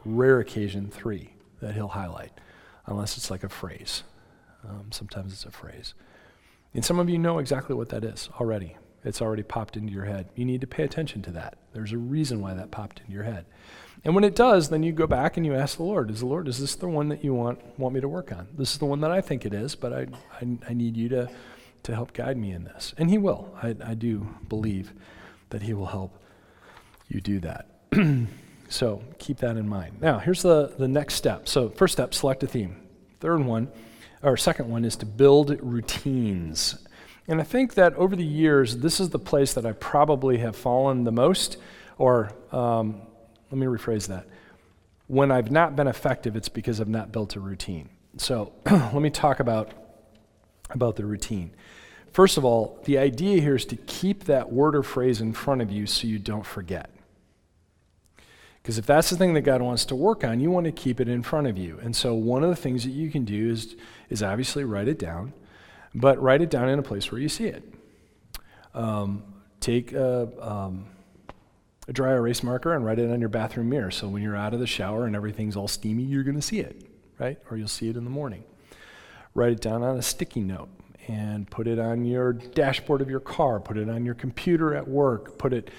rare 0.06 0.40
occasion, 0.40 0.92
three 0.92 1.32
that 1.60 1.74
he'll 1.74 1.88
highlight, 1.88 2.32
unless 2.86 3.18
it's 3.18 3.32
like 3.32 3.44
a 3.44 3.50
phrase. 3.50 4.04
Um, 4.68 4.92
sometimes 4.92 5.34
it's 5.34 5.46
a 5.46 5.52
phrase. 5.52 5.94
And 6.74 6.86
some 6.86 7.00
of 7.00 7.10
you 7.10 7.18
know 7.18 7.40
exactly 7.40 7.76
what 7.76 7.90
that 7.90 8.04
is 8.04 8.30
already. 8.40 8.78
It's 9.04 9.22
already 9.22 9.44
popped 9.44 9.76
into 9.76 9.92
your 9.92 10.06
head. 10.06 10.30
You 10.36 10.46
need 10.46 10.62
to 10.62 10.68
pay 10.68 10.84
attention 10.84 11.22
to 11.24 11.32
that. 11.32 11.58
There's 11.74 11.92
a 11.92 11.98
reason 11.98 12.42
why 12.42 12.54
that 12.54 12.72
popped 12.72 13.00
into 13.02 13.12
your 13.12 13.24
head. 13.24 13.46
And 14.06 14.16
when 14.16 14.24
it 14.24 14.36
does, 14.36 14.70
then 14.70 14.84
you 14.84 14.92
go 14.92 15.08
back 15.08 15.38
and 15.38 15.46
you 15.46 15.54
ask 15.54 15.78
the 15.78 15.84
Lord, 15.84 16.12
is 16.12 16.20
the 16.20 16.26
Lord, 16.26 16.48
is 16.48 16.60
this 16.60 16.76
the 16.76 16.88
one 16.88 17.10
that 17.10 17.24
you 17.24 17.34
want, 17.34 17.60
want 17.80 17.96
me 17.96 18.02
to 18.02 18.10
work 18.10 18.32
on? 18.32 18.48
This 18.58 18.74
is 18.74 18.78
the 18.78 18.86
one 18.86 19.02
that 19.02 19.12
I 19.12 19.22
think 19.22 19.46
it 19.46 19.54
is, 19.54 19.76
but 19.76 19.94
I, 19.94 20.08
I, 20.42 20.58
I 20.70 20.74
need 20.74 20.98
you 20.98 21.10
to, 21.10 21.30
to 21.84 21.96
help 21.96 22.14
guide 22.14 22.38
me 22.38 22.52
in 22.52 22.66
this. 22.66 22.94
And 22.98 23.10
He 23.10 23.18
will. 23.18 23.56
I, 23.62 23.76
I 23.84 23.94
do 23.94 24.28
believe 24.50 24.94
that 25.50 25.62
He 25.62 25.74
will 25.74 25.86
help 25.86 26.18
you 27.08 27.22
do 27.22 27.40
that. 27.42 27.70
so 28.70 29.02
keep 29.20 29.38
that 29.38 29.56
in 29.56 29.70
mind. 29.70 30.02
Now, 30.02 30.20
here's 30.20 30.42
the, 30.42 30.74
the 30.78 30.88
next 30.88 31.16
step. 31.16 31.48
So, 31.48 31.70
first 31.70 31.94
step, 31.94 32.14
select 32.14 32.44
a 32.44 32.48
theme. 32.48 32.76
Third 33.22 33.46
one, 33.46 33.70
or 34.22 34.36
second 34.36 34.70
one, 34.70 34.84
is 34.84 34.98
to 34.98 35.06
build 35.06 35.58
routines. 35.62 36.76
And 37.28 37.40
I 37.40 37.44
think 37.44 37.76
that 37.76 37.94
over 37.96 38.16
the 38.16 38.26
years, 38.26 38.78
this 38.78 39.00
is 39.00 39.10
the 39.10 39.20
place 39.20 39.54
that 39.54 39.66
I 39.66 39.72
probably 39.74 40.40
have 40.40 40.56
fallen 40.56 41.04
the 41.04 41.12
most, 41.12 41.58
or 41.98 42.32
um, 42.52 43.02
let 43.50 43.58
me 43.58 43.66
rephrase 43.66 44.08
that. 44.08 44.28
When 45.08 45.32
I've 45.32 45.52
not 45.52 45.76
been 45.76 45.88
effective, 45.88 46.36
it's 46.36 46.50
because 46.50 46.82
I've 46.82 46.90
not 46.90 47.12
built 47.12 47.36
a 47.36 47.40
routine. 47.40 47.90
So 48.18 48.52
let 48.66 48.96
me 48.96 49.10
talk 49.10 49.40
about, 49.40 49.72
about 50.70 50.96
the 50.96 51.06
routine. 51.06 51.52
First 52.12 52.38
of 52.38 52.46
all, 52.46 52.80
the 52.86 52.98
idea 52.98 53.42
here 53.42 53.56
is 53.56 53.66
to 53.66 53.76
keep 53.76 54.26
that 54.26 54.52
word 54.52 54.76
or 54.76 54.84
phrase 54.84 55.22
in 55.22 55.34
front 55.34 55.62
of 55.62 55.72
you 55.72 55.88
so 55.88 56.08
you 56.08 56.20
don't 56.20 56.46
forget. 56.46 56.90
Because 58.62 58.78
if 58.78 58.86
that's 58.86 59.10
the 59.10 59.18
thing 59.18 59.34
that 59.34 59.42
God 59.42 59.62
wants 59.62 59.84
to 59.86 59.96
work 59.96 60.24
on, 60.24 60.40
you 60.40 60.52
want 60.52 60.66
to 60.66 60.72
keep 60.72 61.02
it 61.02 61.10
in 61.10 61.24
front 61.24 61.48
of 61.48 61.58
you. 61.58 61.80
And 61.82 61.96
so 61.96 62.14
one 62.14 62.44
of 62.44 62.50
the 62.50 62.56
things 62.56 62.84
that 62.84 62.92
you 62.92 63.10
can 63.10 63.26
do 63.26 63.50
is, 63.50 63.76
is 64.10 64.22
obviously 64.22 64.64
write 64.64 64.88
it 64.88 65.00
down 65.00 65.34
but 65.96 66.22
write 66.22 66.42
it 66.42 66.50
down 66.50 66.70
in 66.70 66.80
a 66.80 66.84
place 66.84 67.12
where 67.12 67.22
you 67.22 67.30
see 67.30 67.46
it. 67.46 67.64
Um, 68.74 69.24
take 69.60 69.94
a, 69.94 70.30
um, 70.42 70.88
a 71.88 71.94
dry 71.94 72.12
erase 72.12 72.44
marker 72.44 72.74
and 72.74 72.86
write 72.86 73.00
it 73.00 73.12
on 73.12 73.20
your 73.20 73.30
bathroom 73.30 73.70
mirror 73.70 73.92
so 73.92 74.08
when 74.08 74.24
you're 74.24 74.36
out 74.36 74.54
of 74.54 74.60
the 74.60 74.68
shower 74.68 75.06
and 75.06 75.16
everything's 75.16 75.56
all 75.56 75.68
steamy, 75.68 76.04
you're 76.04 76.24
going 76.24 76.36
to 76.36 76.42
see 76.42 76.60
it, 76.60 76.88
right? 77.20 77.38
Or 77.50 77.58
you'll 77.58 77.68
see 77.68 77.90
it 77.90 77.96
in 77.96 78.04
the 78.04 78.10
morning. 78.10 78.44
Write 79.36 79.54
it 79.54 79.62
down 79.62 79.84
on 79.84 79.98
a 79.98 80.02
sticky 80.02 80.42
note 80.42 80.70
and 81.08 81.50
put 81.50 81.68
it 81.68 81.80
on 81.80 82.06
your 82.06 82.34
dashboard 82.34 83.02
of 83.02 83.10
your 83.10 83.20
car, 83.20 83.60
put 83.60 83.78
it 83.78 83.90
on 83.90 84.06
your 84.06 84.16
computer 84.16 84.74
at 84.74 84.88
work, 84.88 85.38
put 85.38 85.54
it 85.54 85.70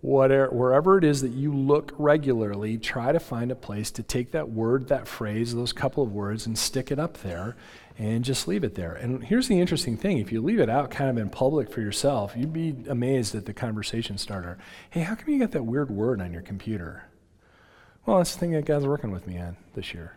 whatever, 0.00 0.50
wherever 0.50 0.98
it 0.98 1.04
is 1.04 1.22
that 1.22 1.30
you 1.30 1.54
look 1.54 1.92
regularly, 1.96 2.76
try 2.76 3.12
to 3.12 3.20
find 3.20 3.50
a 3.52 3.54
place 3.54 3.90
to 3.92 4.02
take 4.02 4.32
that 4.32 4.50
word, 4.50 4.88
that 4.88 5.06
phrase, 5.06 5.54
those 5.54 5.72
couple 5.72 6.02
of 6.02 6.12
words, 6.12 6.46
and 6.46 6.58
stick 6.58 6.90
it 6.90 6.98
up 6.98 7.18
there 7.18 7.56
and 7.98 8.24
just 8.24 8.48
leave 8.48 8.64
it 8.64 8.74
there. 8.74 8.92
And 8.94 9.22
here's 9.22 9.48
the 9.48 9.60
interesting 9.60 9.96
thing 9.96 10.18
if 10.18 10.32
you 10.32 10.40
leave 10.40 10.60
it 10.60 10.70
out 10.70 10.90
kind 10.90 11.10
of 11.10 11.18
in 11.18 11.30
public 11.30 11.70
for 11.70 11.80
yourself, 11.80 12.34
you'd 12.36 12.52
be 12.52 12.74
amazed 12.88 13.34
at 13.34 13.46
the 13.46 13.52
conversation 13.52 14.18
starter. 14.18 14.58
Hey, 14.90 15.00
how 15.00 15.14
come 15.14 15.28
you 15.28 15.38
got 15.38 15.52
that 15.52 15.64
weird 15.64 15.90
word 15.90 16.20
on 16.20 16.32
your 16.32 16.42
computer? 16.42 17.04
Well, 18.06 18.18
that's 18.18 18.34
the 18.34 18.40
thing 18.40 18.52
that 18.52 18.64
God's 18.64 18.86
working 18.86 19.10
with 19.10 19.26
me 19.26 19.38
on 19.38 19.56
this 19.74 19.94
year. 19.94 20.16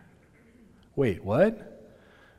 Wait, 0.96 1.22
what? 1.22 1.75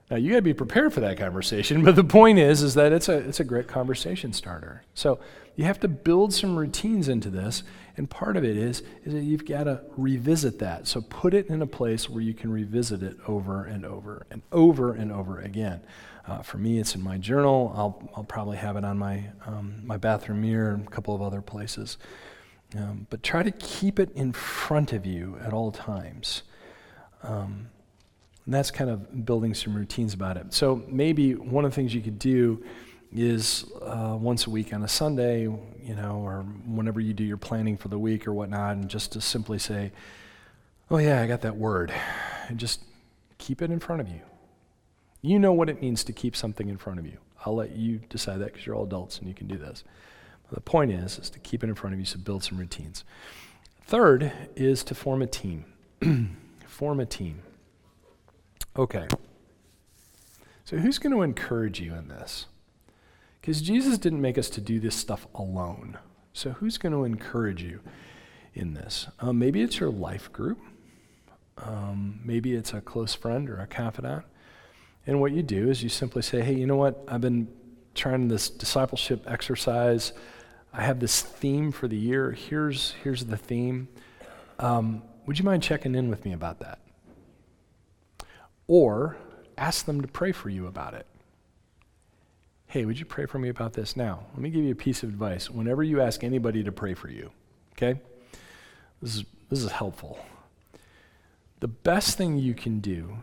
Now 0.09 0.15
you 0.17 0.29
got 0.29 0.37
to 0.37 0.41
be 0.41 0.53
prepared 0.53 0.93
for 0.93 1.01
that 1.01 1.17
conversation, 1.17 1.83
but 1.85 1.95
the 1.95 2.03
point 2.03 2.39
is 2.39 2.63
is 2.63 2.73
that 2.75 2.91
it's 2.91 3.09
a 3.09 3.17
it's 3.17 3.39
a 3.39 3.43
great 3.43 3.67
conversation 3.67 4.33
starter. 4.33 4.83
So 4.93 5.19
you 5.55 5.65
have 5.65 5.79
to 5.81 5.87
build 5.87 6.33
some 6.33 6.55
routines 6.55 7.09
into 7.09 7.29
this, 7.29 7.63
and 7.97 8.09
part 8.09 8.37
of 8.37 8.43
it 8.43 8.55
is 8.55 8.83
is 9.03 9.13
that 9.13 9.23
you've 9.23 9.45
got 9.45 9.65
to 9.65 9.81
revisit 9.97 10.59
that. 10.59 10.87
So 10.87 11.01
put 11.01 11.33
it 11.33 11.47
in 11.47 11.61
a 11.61 11.67
place 11.67 12.09
where 12.09 12.21
you 12.21 12.33
can 12.33 12.51
revisit 12.51 13.03
it 13.03 13.17
over 13.27 13.65
and 13.65 13.85
over 13.85 14.25
and 14.31 14.41
over 14.51 14.93
and 14.93 15.11
over 15.11 15.39
again. 15.39 15.81
Uh, 16.25 16.41
for 16.41 16.57
me, 16.57 16.77
it's 16.77 16.93
in 16.93 17.01
my 17.01 17.17
journal. 17.17 17.73
I'll 17.75 18.09
I'll 18.15 18.23
probably 18.23 18.57
have 18.57 18.77
it 18.77 18.85
on 18.85 18.97
my 18.97 19.25
um, 19.45 19.81
my 19.85 19.97
bathroom 19.97 20.41
mirror 20.41 20.73
and 20.73 20.87
a 20.87 20.89
couple 20.89 21.15
of 21.15 21.21
other 21.21 21.41
places. 21.41 21.97
Um, 22.75 23.07
but 23.09 23.23
try 23.23 23.43
to 23.43 23.51
keep 23.51 23.97
it 23.97 24.11
in 24.13 24.33
front 24.33 24.91
of 24.91 25.05
you 25.05 25.37
at 25.41 25.53
all 25.53 25.71
times. 25.71 26.43
Um, 27.23 27.69
and 28.47 28.53
that's 28.53 28.71
kind 28.71 28.89
of 28.89 29.25
building 29.25 29.53
some 29.53 29.75
routines 29.75 30.13
about 30.13 30.37
it. 30.37 30.53
So 30.53 30.81
maybe 30.87 31.35
one 31.35 31.65
of 31.65 31.71
the 31.71 31.75
things 31.75 31.93
you 31.93 31.99
could 31.99 32.17
do 32.17 32.63
is 33.13 33.65
uh, 33.81 34.15
once 34.17 34.47
a 34.47 34.49
week 34.49 34.73
on 34.73 34.83
a 34.83 34.87
Sunday, 34.87 35.41
you 35.41 35.95
know, 35.95 36.21
or 36.23 36.43
whenever 36.65 37.01
you 37.01 37.13
do 37.13 37.25
your 37.25 37.35
planning 37.35 37.75
for 37.75 37.89
the 37.89 37.99
week 37.99 38.25
or 38.25 38.33
whatnot, 38.33 38.77
and 38.77 38.87
just 38.87 39.11
to 39.11 39.21
simply 39.21 39.59
say, 39.59 39.91
oh, 40.89 40.97
yeah, 40.97 41.21
I 41.21 41.27
got 41.27 41.41
that 41.41 41.57
word. 41.57 41.93
And 42.47 42.57
just 42.57 42.79
keep 43.37 43.61
it 43.61 43.69
in 43.69 43.81
front 43.81 43.99
of 43.99 44.07
you. 44.07 44.21
You 45.21 45.39
know 45.39 45.51
what 45.51 45.69
it 45.69 45.81
means 45.81 46.05
to 46.05 46.13
keep 46.13 46.33
something 46.33 46.69
in 46.69 46.77
front 46.77 46.99
of 46.99 47.05
you. 47.05 47.17
I'll 47.45 47.55
let 47.55 47.75
you 47.75 47.99
decide 48.07 48.39
that 48.39 48.53
because 48.53 48.65
you're 48.65 48.75
all 48.75 48.85
adults 48.85 49.19
and 49.19 49.27
you 49.27 49.33
can 49.33 49.47
do 49.47 49.57
this. 49.57 49.83
But 50.49 50.55
the 50.55 50.61
point 50.61 50.93
is, 50.93 51.19
is 51.19 51.29
to 51.31 51.39
keep 51.39 51.65
it 51.65 51.67
in 51.67 51.75
front 51.75 51.95
of 51.95 51.99
you, 51.99 52.05
so 52.05 52.17
build 52.17 52.45
some 52.45 52.57
routines. 52.57 53.03
Third 53.81 54.31
is 54.55 54.85
to 54.85 54.95
form 54.95 55.21
a 55.21 55.27
team. 55.27 55.65
form 56.65 57.01
a 57.01 57.05
team. 57.05 57.41
Okay. 58.77 59.07
So, 60.65 60.77
who's 60.77 60.99
going 60.99 61.13
to 61.13 61.21
encourage 61.21 61.79
you 61.79 61.93
in 61.93 62.09
this? 62.09 62.45
Because 63.41 63.61
Jesus 63.61 63.97
didn't 63.97 64.21
make 64.21 64.37
us 64.37 64.49
to 64.51 64.61
do 64.61 64.79
this 64.79 64.95
stuff 64.95 65.25
alone. 65.33 65.97
So, 66.33 66.51
who's 66.51 66.77
going 66.77 66.93
to 66.93 67.03
encourage 67.03 67.63
you 67.63 67.79
in 68.53 68.73
this? 68.73 69.07
Um, 69.19 69.39
maybe 69.39 69.61
it's 69.61 69.79
your 69.79 69.89
life 69.89 70.31
group. 70.31 70.59
Um, 71.57 72.19
maybe 72.23 72.53
it's 72.53 72.73
a 72.73 72.81
close 72.81 73.15
friend 73.15 73.49
or 73.49 73.59
a 73.59 73.65
confidant. 73.65 74.25
And 75.07 75.21
what 75.21 75.31
you 75.31 75.41
do 75.41 75.69
is 75.69 75.81
you 75.81 75.89
simply 75.89 76.21
say, 76.21 76.41
hey, 76.41 76.53
you 76.53 76.67
know 76.67 76.75
what? 76.75 77.03
I've 77.07 77.21
been 77.21 77.47
trying 77.95 78.27
this 78.27 78.49
discipleship 78.49 79.23
exercise. 79.25 80.13
I 80.73 80.83
have 80.83 80.99
this 80.99 81.21
theme 81.21 81.71
for 81.71 81.87
the 81.87 81.97
year. 81.97 82.33
Here's, 82.33 82.93
here's 83.03 83.25
the 83.25 83.37
theme. 83.37 83.87
Um, 84.59 85.01
would 85.25 85.39
you 85.39 85.45
mind 85.45 85.63
checking 85.63 85.95
in 85.95 86.09
with 86.09 86.25
me 86.25 86.33
about 86.33 86.59
that? 86.59 86.79
Or 88.67 89.17
ask 89.57 89.85
them 89.85 90.01
to 90.01 90.07
pray 90.07 90.31
for 90.31 90.49
you 90.49 90.67
about 90.67 90.93
it. 90.93 91.07
Hey, 92.67 92.83
would 92.85 92.99
you 92.99 93.05
pray 93.05 93.25
for 93.25 93.39
me 93.39 93.47
about 93.47 93.73
this 93.73 93.95
now? 93.95 94.25
Let 94.33 94.41
me 94.41 94.49
give 94.49 94.63
you 94.63 94.71
a 94.71 94.75
piece 94.75 95.01
of 95.01 95.09
advice. 95.09 95.49
Whenever 95.49 95.83
you 95.83 96.01
ask 96.01 96.23
anybody 96.23 96.63
to 96.63 96.71
pray 96.71 96.93
for 96.93 97.09
you, 97.09 97.31
okay? 97.73 97.99
This 99.01 99.15
is, 99.15 99.23
this 99.49 99.63
is 99.63 99.71
helpful. 99.71 100.19
The 101.59 101.69
best 101.69 102.17
thing 102.17 102.37
you 102.37 102.53
can 102.53 102.81
do 102.81 103.17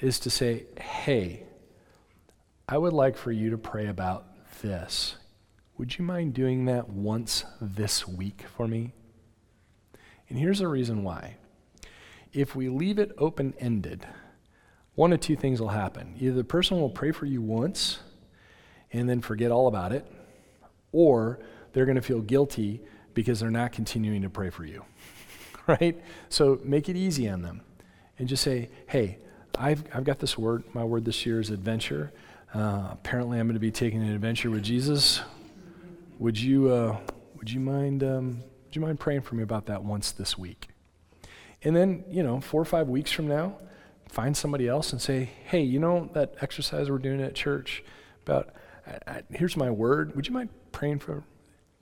is 0.00 0.18
to 0.20 0.30
say, 0.30 0.64
hey, 0.80 1.44
I 2.68 2.76
would 2.76 2.92
like 2.92 3.16
for 3.16 3.32
you 3.32 3.50
to 3.50 3.58
pray 3.58 3.86
about 3.86 4.26
this. 4.62 5.14
Would 5.78 5.96
you 5.96 6.04
mind 6.04 6.34
doing 6.34 6.64
that 6.64 6.88
once 6.88 7.44
this 7.60 8.06
week 8.06 8.44
for 8.56 8.66
me? 8.66 8.92
And 10.28 10.38
here's 10.38 10.58
the 10.58 10.68
reason 10.68 11.04
why. 11.04 11.36
If 12.32 12.54
we 12.54 12.68
leave 12.68 12.98
it 12.98 13.12
open 13.16 13.54
ended, 13.58 14.06
one 14.98 15.12
of 15.12 15.20
two 15.20 15.36
things 15.36 15.60
will 15.60 15.68
happen. 15.68 16.12
Either 16.18 16.34
the 16.34 16.42
person 16.42 16.80
will 16.80 16.90
pray 16.90 17.12
for 17.12 17.24
you 17.24 17.40
once 17.40 18.00
and 18.92 19.08
then 19.08 19.20
forget 19.20 19.52
all 19.52 19.68
about 19.68 19.92
it, 19.92 20.04
or 20.90 21.38
they're 21.72 21.84
going 21.84 21.94
to 21.94 22.02
feel 22.02 22.20
guilty 22.20 22.82
because 23.14 23.38
they're 23.38 23.48
not 23.48 23.70
continuing 23.70 24.22
to 24.22 24.28
pray 24.28 24.50
for 24.50 24.64
you. 24.64 24.84
right? 25.68 26.02
So 26.30 26.58
make 26.64 26.88
it 26.88 26.96
easy 26.96 27.28
on 27.28 27.42
them 27.42 27.60
and 28.18 28.28
just 28.28 28.42
say, 28.42 28.70
hey, 28.88 29.18
I've, 29.56 29.84
I've 29.94 30.02
got 30.02 30.18
this 30.18 30.36
word. 30.36 30.64
My 30.74 30.82
word 30.82 31.04
this 31.04 31.24
year 31.24 31.38
is 31.38 31.50
adventure. 31.50 32.12
Uh, 32.52 32.88
apparently, 32.90 33.38
I'm 33.38 33.46
going 33.46 33.54
to 33.54 33.60
be 33.60 33.70
taking 33.70 34.02
an 34.02 34.12
adventure 34.12 34.50
with 34.50 34.64
Jesus. 34.64 35.20
Would 36.18 36.40
you, 36.40 36.72
uh, 36.72 36.98
would 37.36 37.48
you 37.48 37.60
mind, 37.60 38.02
um, 38.02 38.42
would 38.64 38.74
you 38.74 38.82
mind 38.82 38.98
praying 38.98 39.20
for 39.20 39.36
me 39.36 39.44
about 39.44 39.66
that 39.66 39.84
once 39.84 40.10
this 40.10 40.36
week? 40.36 40.66
And 41.62 41.76
then, 41.76 42.02
you 42.10 42.24
know, 42.24 42.40
four 42.40 42.60
or 42.60 42.64
five 42.64 42.88
weeks 42.88 43.12
from 43.12 43.28
now, 43.28 43.58
find 44.08 44.36
somebody 44.36 44.66
else 44.66 44.92
and 44.92 45.00
say, 45.00 45.30
hey, 45.44 45.60
you 45.60 45.78
know 45.78 46.10
that 46.14 46.34
exercise 46.40 46.90
we're 46.90 46.98
doing 46.98 47.20
at 47.20 47.34
church 47.34 47.84
about, 48.26 48.50
I, 48.86 49.10
I, 49.10 49.22
here's 49.30 49.56
my 49.56 49.70
word. 49.70 50.16
Would 50.16 50.26
you 50.26 50.32
mind 50.32 50.50
praying 50.72 51.00
for 51.00 51.24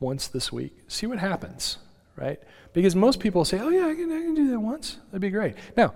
once 0.00 0.28
this 0.28 0.52
week? 0.52 0.76
See 0.88 1.06
what 1.06 1.18
happens, 1.18 1.78
right? 2.16 2.40
Because 2.72 2.94
most 2.94 3.20
people 3.20 3.44
say, 3.44 3.58
oh, 3.60 3.70
yeah, 3.70 3.86
I 3.86 3.94
can, 3.94 4.12
I 4.12 4.20
can 4.20 4.34
do 4.34 4.50
that 4.50 4.60
once. 4.60 4.98
That'd 5.06 5.22
be 5.22 5.30
great. 5.30 5.54
Now, 5.76 5.94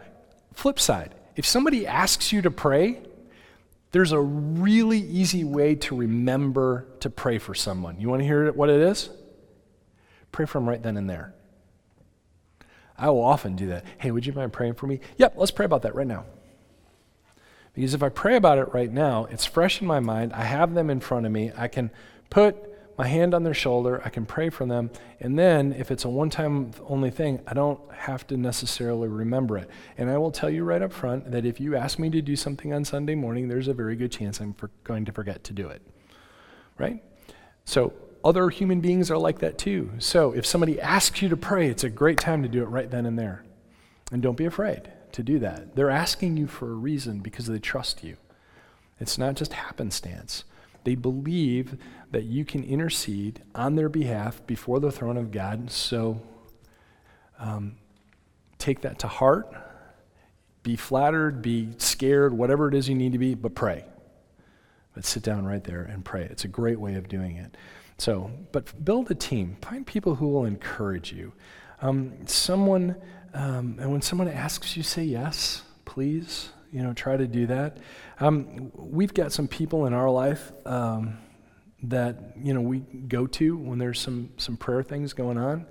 flip 0.55 0.81
side, 0.81 1.15
if 1.37 1.45
somebody 1.47 1.87
asks 1.87 2.33
you 2.33 2.43
to 2.43 2.51
pray, 2.51 3.03
There's 3.93 4.13
a 4.13 4.21
really 4.21 5.01
easy 5.01 5.43
way 5.43 5.75
to 5.77 5.97
remember 5.97 6.87
to 7.01 7.11
pray 7.11 7.39
for 7.39 7.55
someone. 7.55 8.01
You 8.01 8.09
want 8.09 8.21
to 8.21 8.27
hear 8.27 8.53
what 8.53 8.71
it 8.71 8.81
is? 8.81 9.11
Pray 10.31 10.47
for 10.47 10.59
them 10.59 10.69
right 10.69 10.81
then 10.81 10.97
and 10.97 11.11
there. 11.11 11.35
I 13.01 13.09
will 13.09 13.25
often 13.25 13.57
do 13.57 13.69
that. 13.69 13.85
Hey, 13.99 14.11
would 14.11 14.27
you 14.27 14.33
mind 14.35 14.53
praying 14.53 14.75
for 14.75 14.87
me? 14.87 15.01
Yep, 15.17 15.35
let's 15.37 15.51
pray 15.51 15.65
about 15.65 15.83
that 15.83 15.95
right 15.95 16.07
now. 16.07 16.27
Because 17.73 17.95
if 17.95 18.03
I 18.03 18.11
pray 18.11 18.37
about 18.37 18.59
it 18.59 18.75
right 18.75 18.93
now, 18.93 19.25
it's 19.31 19.47
fresh 19.47 19.81
in 19.81 19.87
my 19.87 20.01
mind. 20.01 20.33
I 20.35 20.45
have 20.45 20.75
them 20.75 20.91
in 20.91 21.01
front 21.01 21.25
of 21.25 21.33
me. 21.33 21.51
I 21.57 21.67
can 21.67 21.91
put 22.29 22.57
my 22.99 23.07
hand 23.07 23.33
on 23.33 23.45
their 23.45 23.55
shoulder. 23.55 24.03
I 24.05 24.11
can 24.11 24.27
pray 24.27 24.51
for 24.51 24.67
them. 24.67 24.91
And 25.21 25.39
then, 25.39 25.73
if 25.73 25.91
it's 25.91 26.05
a 26.05 26.09
one 26.11 26.29
time 26.29 26.73
only 26.87 27.11
thing, 27.11 27.41
I 27.47 27.55
don't 27.55 27.81
have 27.91 28.27
to 28.27 28.37
necessarily 28.37 29.09
remember 29.09 29.57
it. 29.57 29.71
And 29.97 30.11
I 30.11 30.19
will 30.19 30.31
tell 30.31 30.51
you 30.51 30.65
right 30.65 30.83
up 30.83 30.93
front 30.93 31.31
that 31.31 31.47
if 31.47 31.59
you 31.61 31.77
ask 31.77 31.99
me 31.99 32.11
to 32.11 32.21
do 32.21 32.37
something 32.37 32.75
on 32.75 32.85
Sunday 32.85 33.15
morning, 33.15 33.49
there's 33.49 33.69
a 33.69 33.73
very 33.73 33.97
good 33.97 34.13
chance 34.13 34.41
I'm 34.41 34.53
for 34.53 34.71
going 34.85 35.07
to 35.07 35.13
forget 35.13 35.45
to 35.45 35.55
do 35.55 35.69
it. 35.69 35.81
Right? 36.77 37.03
So, 37.65 37.95
other 38.25 38.51
human 38.51 38.81
beings 38.81 39.11
are 39.11 39.19
like 39.19 39.39
that 39.41 39.59
too. 39.59 39.91
So, 39.99 40.33
if 40.33 40.47
somebody 40.47 40.81
asks 40.81 41.23
you 41.23 41.29
to 41.29 41.37
pray, 41.37 41.69
it's 41.69 41.85
a 41.85 41.91
great 41.91 42.19
time 42.19 42.43
to 42.43 42.49
do 42.49 42.63
it 42.63 42.67
right 42.67 42.91
then 42.91 43.07
and 43.07 43.19
there. 43.19 43.45
And 44.13 44.23
don't 44.23 44.37
be 44.37 44.47
afraid 44.47 44.91
to 45.13 45.23
do 45.23 45.39
that. 45.41 45.77
They're 45.77 45.91
asking 45.91 46.37
you 46.37 46.47
for 46.47 46.71
a 46.71 46.75
reason 46.75 47.21
because 47.21 47.47
they 47.47 47.59
trust 47.59 48.05
you. 48.05 48.17
It's 48.99 49.19
not 49.19 49.35
just 49.35 49.55
happenstance. 49.55 50.45
They 50.85 50.95
believe 50.95 51.77
that 52.11 52.25
you 52.25 52.45
can 52.45 52.65
intercede 52.65 53.43
on 53.55 53.77
their 53.77 53.89
behalf 53.89 54.45
before 54.47 54.81
the 54.81 54.91
throne 54.91 55.17
of 55.17 55.31
God. 55.31 55.71
So 55.71 56.21
um, 57.39 57.77
take 58.59 58.83
that 58.83 58.99
to 59.01 59.09
heart. 59.09 59.53
Be 60.63 60.77
flattered, 60.77 61.41
be 61.41 61.71
scared, 61.79 62.35
whatever 62.35 62.69
it 62.69 62.75
is 62.75 62.89
you 62.89 62.95
need 62.95 63.13
to 63.13 63.19
be, 63.19 63.35
but 63.35 63.55
pray. 63.55 63.85
But 64.95 65.05
sit 65.05 65.23
down 65.23 65.47
right 65.47 65.65
there 65.65 65.83
and 65.83 66.05
pray. 66.05 66.25
It's 66.25 66.45
a 66.45 66.49
great 66.49 66.79
way 66.79 66.97
of 66.97 67.09
doing 67.09 67.37
it. 67.37 67.57
So, 68.01 68.31
but 68.51 68.83
build 68.83 69.11
a 69.11 69.15
team. 69.15 69.59
Find 69.61 69.87
people 69.87 70.15
who 70.15 70.29
will 70.29 70.47
encourage 70.47 71.13
you. 71.13 71.35
Um, 71.83 72.27
someone, 72.27 72.97
um, 73.35 73.77
and 73.79 73.93
when 73.93 74.01
someone 74.01 74.27
asks 74.27 74.75
you, 74.75 74.83
say 74.83 75.05
yes, 75.05 75.61
please. 75.85 76.49
You 76.73 76.83
know, 76.83 76.95
try 76.95 77.19
to 77.19 77.27
do 77.27 77.47
that. 77.49 77.77
Um, 78.19 78.73
we've 78.75 79.13
got 79.13 79.33
some 79.33 79.49
people 79.49 79.85
in 79.85 79.93
our 79.93 80.09
life 80.09 80.51
um, 80.65 81.19
that 81.83 82.37
you 82.43 82.55
know 82.55 82.63
we 82.63 82.79
go 82.79 83.27
to 83.27 83.59
when 83.59 83.79
there's 83.79 84.01
some 84.01 84.31
some 84.39 84.57
prayer 84.57 84.83
things 84.83 85.13
going 85.13 85.37
on. 85.37 85.67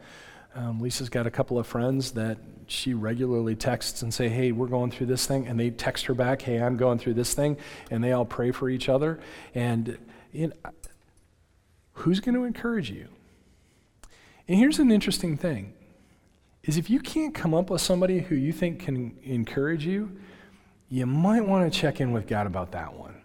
Um, 0.53 0.79
Lisa's 0.79 1.09
got 1.09 1.25
a 1.25 1.31
couple 1.31 1.57
of 1.57 1.65
friends 1.65 2.11
that 2.11 2.37
she 2.67 2.93
regularly 2.93 3.55
texts 3.55 4.03
and 4.03 4.13
say, 4.13 4.29
"Hey, 4.29 4.51
we're 4.51 4.67
going 4.67 4.91
through 4.91 5.07
this 5.07 5.25
thing," 5.25 5.47
and 5.47 5.59
they 5.59 5.71
text 5.71 6.05
her 6.05 6.13
back, 6.13 6.43
"Hey, 6.43 6.61
I'm 6.61 6.77
going 6.77 6.99
through 6.99 7.15
this 7.15 7.33
thing," 7.33 7.57
and 7.89 8.03
they 8.03 8.11
all 8.11 8.25
pray 8.25 8.51
for 8.51 8.69
each 8.69 8.87
other. 8.87 9.19
And 9.55 9.97
you 10.31 10.49
know, 10.49 10.71
who's 11.99 12.19
going 12.19 12.35
to 12.35 12.43
encourage 12.43 12.89
you? 12.89 13.07
And 14.47 14.57
here's 14.57 14.79
an 14.79 14.91
interesting 14.91 15.37
thing: 15.37 15.73
is 16.63 16.77
if 16.77 16.89
you 16.89 16.99
can't 16.99 17.33
come 17.33 17.53
up 17.53 17.69
with 17.69 17.81
somebody 17.81 18.19
who 18.19 18.35
you 18.35 18.51
think 18.51 18.79
can 18.79 19.17
encourage 19.23 19.85
you, 19.85 20.17
you 20.89 21.05
might 21.05 21.45
want 21.45 21.71
to 21.71 21.79
check 21.79 22.01
in 22.01 22.11
with 22.11 22.27
God 22.27 22.47
about 22.47 22.71
that 22.71 22.93
one. 22.93 23.21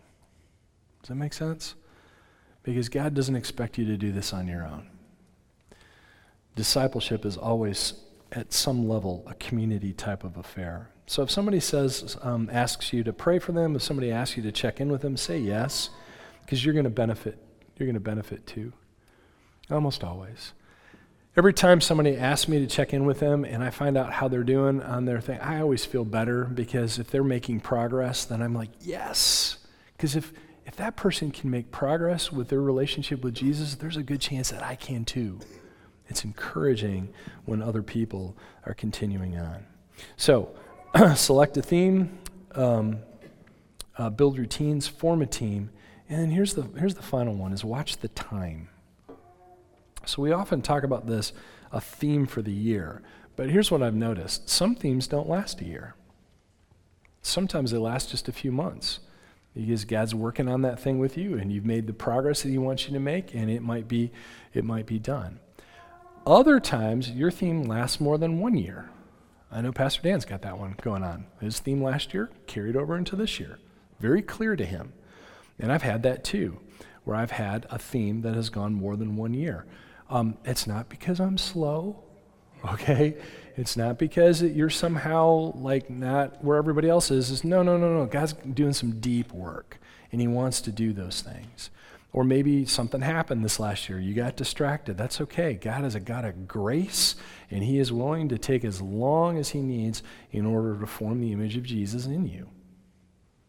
Does 1.02 1.08
that 1.08 1.14
make 1.16 1.32
sense? 1.32 1.74
Because 2.62 2.88
God 2.88 3.14
doesn't 3.14 3.36
expect 3.36 3.76
you 3.78 3.84
to 3.86 3.96
do 3.96 4.12
this 4.12 4.32
on 4.32 4.46
your 4.46 4.64
own. 4.64 4.88
Discipleship 6.56 7.26
is 7.26 7.36
always, 7.36 7.94
at 8.32 8.52
some 8.52 8.88
level, 8.88 9.22
a 9.26 9.34
community 9.34 9.92
type 9.92 10.24
of 10.24 10.36
affair. 10.36 10.88
So 11.06 11.22
if 11.22 11.30
somebody 11.30 11.60
says, 11.60 12.16
um, 12.22 12.48
asks 12.50 12.92
you 12.92 13.04
to 13.04 13.12
pray 13.12 13.38
for 13.38 13.52
them, 13.52 13.76
if 13.76 13.82
somebody 13.82 14.10
asks 14.10 14.38
you 14.38 14.42
to 14.44 14.52
check 14.52 14.80
in 14.80 14.90
with 14.90 15.02
them, 15.02 15.16
say 15.16 15.38
yes, 15.38 15.90
because 16.40 16.64
you're 16.64 16.72
going 16.72 16.84
to 16.84 16.90
benefit. 16.90 17.43
You're 17.76 17.86
going 17.86 17.94
to 17.94 18.00
benefit 18.00 18.46
too. 18.46 18.72
Almost 19.70 20.04
always. 20.04 20.52
Every 21.36 21.52
time 21.52 21.80
somebody 21.80 22.16
asks 22.16 22.46
me 22.46 22.60
to 22.60 22.66
check 22.66 22.92
in 22.92 23.06
with 23.06 23.18
them 23.18 23.44
and 23.44 23.62
I 23.62 23.70
find 23.70 23.96
out 23.96 24.12
how 24.12 24.28
they're 24.28 24.44
doing 24.44 24.80
on 24.80 25.04
their 25.04 25.20
thing, 25.20 25.40
I 25.40 25.60
always 25.60 25.84
feel 25.84 26.04
better 26.04 26.44
because 26.44 26.98
if 27.00 27.10
they're 27.10 27.24
making 27.24 27.60
progress, 27.60 28.24
then 28.24 28.40
I'm 28.40 28.54
like, 28.54 28.70
yes. 28.80 29.58
Because 29.96 30.14
if, 30.14 30.32
if 30.64 30.76
that 30.76 30.94
person 30.94 31.32
can 31.32 31.50
make 31.50 31.72
progress 31.72 32.30
with 32.30 32.48
their 32.48 32.60
relationship 32.60 33.24
with 33.24 33.34
Jesus, 33.34 33.74
there's 33.74 33.96
a 33.96 34.02
good 34.02 34.20
chance 34.20 34.50
that 34.50 34.62
I 34.62 34.76
can 34.76 35.04
too. 35.04 35.40
It's 36.08 36.24
encouraging 36.24 37.12
when 37.46 37.62
other 37.62 37.82
people 37.82 38.36
are 38.66 38.74
continuing 38.74 39.36
on. 39.36 39.66
So, 40.16 40.54
select 41.16 41.56
a 41.56 41.62
theme, 41.62 42.16
um, 42.54 42.98
uh, 43.98 44.10
build 44.10 44.38
routines, 44.38 44.86
form 44.86 45.22
a 45.22 45.26
team, 45.26 45.70
and 46.08 46.18
then 46.18 46.30
here's 46.30 46.54
the, 46.54 46.62
here's 46.78 46.94
the 46.94 47.02
final 47.02 47.34
one 47.34 47.52
is 47.52 47.64
watch 47.64 47.98
the 47.98 48.08
time. 48.08 48.68
So 50.06 50.22
we 50.22 50.32
often 50.32 50.60
talk 50.60 50.82
about 50.82 51.06
this, 51.06 51.32
a 51.72 51.80
theme 51.80 52.26
for 52.26 52.42
the 52.42 52.52
year. 52.52 53.02
But 53.36 53.50
here's 53.50 53.70
what 53.70 53.82
I've 53.82 53.94
noticed 53.94 54.48
some 54.48 54.74
themes 54.74 55.08
don't 55.08 55.28
last 55.28 55.60
a 55.60 55.64
year, 55.64 55.94
sometimes 57.22 57.70
they 57.70 57.78
last 57.78 58.10
just 58.10 58.28
a 58.28 58.32
few 58.32 58.52
months. 58.52 59.00
Because 59.54 59.84
God's 59.84 60.16
working 60.16 60.48
on 60.48 60.62
that 60.62 60.80
thing 60.80 60.98
with 60.98 61.16
you, 61.16 61.38
and 61.38 61.52
you've 61.52 61.64
made 61.64 61.86
the 61.86 61.92
progress 61.92 62.42
that 62.42 62.48
He 62.48 62.58
wants 62.58 62.88
you 62.88 62.94
to 62.94 62.98
make, 62.98 63.34
and 63.34 63.48
it 63.48 63.62
might 63.62 63.86
be, 63.86 64.10
it 64.52 64.64
might 64.64 64.84
be 64.84 64.98
done. 64.98 65.38
Other 66.26 66.58
times, 66.58 67.10
your 67.12 67.30
theme 67.30 67.62
lasts 67.62 68.00
more 68.00 68.18
than 68.18 68.40
one 68.40 68.56
year. 68.56 68.90
I 69.52 69.60
know 69.60 69.70
Pastor 69.70 70.02
Dan's 70.02 70.24
got 70.24 70.42
that 70.42 70.58
one 70.58 70.74
going 70.82 71.04
on. 71.04 71.26
His 71.40 71.60
theme 71.60 71.80
last 71.80 72.12
year 72.12 72.30
carried 72.48 72.74
over 72.74 72.96
into 72.96 73.14
this 73.14 73.38
year. 73.38 73.60
Very 74.00 74.22
clear 74.22 74.56
to 74.56 74.64
him. 74.64 74.92
And 75.58 75.72
I've 75.72 75.82
had 75.82 76.02
that 76.02 76.24
too, 76.24 76.58
where 77.04 77.16
I've 77.16 77.30
had 77.30 77.66
a 77.70 77.78
theme 77.78 78.22
that 78.22 78.34
has 78.34 78.50
gone 78.50 78.74
more 78.74 78.96
than 78.96 79.16
one 79.16 79.34
year. 79.34 79.66
Um, 80.10 80.36
it's 80.44 80.66
not 80.66 80.88
because 80.88 81.20
I'm 81.20 81.38
slow, 81.38 82.02
okay? 82.72 83.16
It's 83.56 83.76
not 83.76 83.98
because 83.98 84.42
you're 84.42 84.70
somehow 84.70 85.52
like 85.54 85.88
not 85.88 86.42
where 86.42 86.58
everybody 86.58 86.88
else 86.88 87.10
is. 87.10 87.30
It's 87.30 87.44
no, 87.44 87.62
no, 87.62 87.76
no, 87.76 87.98
no. 87.98 88.06
God's 88.06 88.32
doing 88.32 88.72
some 88.72 89.00
deep 89.00 89.32
work, 89.32 89.78
and 90.10 90.20
He 90.20 90.26
wants 90.26 90.60
to 90.62 90.72
do 90.72 90.92
those 90.92 91.22
things. 91.22 91.70
Or 92.12 92.22
maybe 92.22 92.64
something 92.64 93.00
happened 93.00 93.44
this 93.44 93.58
last 93.58 93.88
year. 93.88 93.98
You 93.98 94.14
got 94.14 94.36
distracted. 94.36 94.96
That's 94.96 95.20
okay. 95.20 95.54
God 95.54 95.84
is 95.84 95.96
a 95.96 96.00
God 96.00 96.24
of 96.24 96.46
grace, 96.46 97.16
and 97.50 97.62
He 97.62 97.78
is 97.78 97.92
willing 97.92 98.28
to 98.28 98.38
take 98.38 98.64
as 98.64 98.80
long 98.80 99.38
as 99.38 99.50
He 99.50 99.60
needs 99.60 100.02
in 100.30 100.46
order 100.46 100.78
to 100.78 100.86
form 100.86 101.20
the 101.20 101.32
image 101.32 101.56
of 101.56 101.64
Jesus 101.64 102.06
in 102.06 102.26
you. 102.26 102.48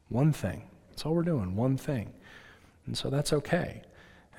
One 0.10 0.34
thing. 0.34 0.64
That's 0.96 1.06
all 1.06 1.14
we're 1.14 1.24
doing, 1.24 1.58
one 1.58 1.76
thing. 1.76 2.14
And 2.88 2.98
so 2.98 3.10
that's 3.10 3.34
okay. 3.34 3.82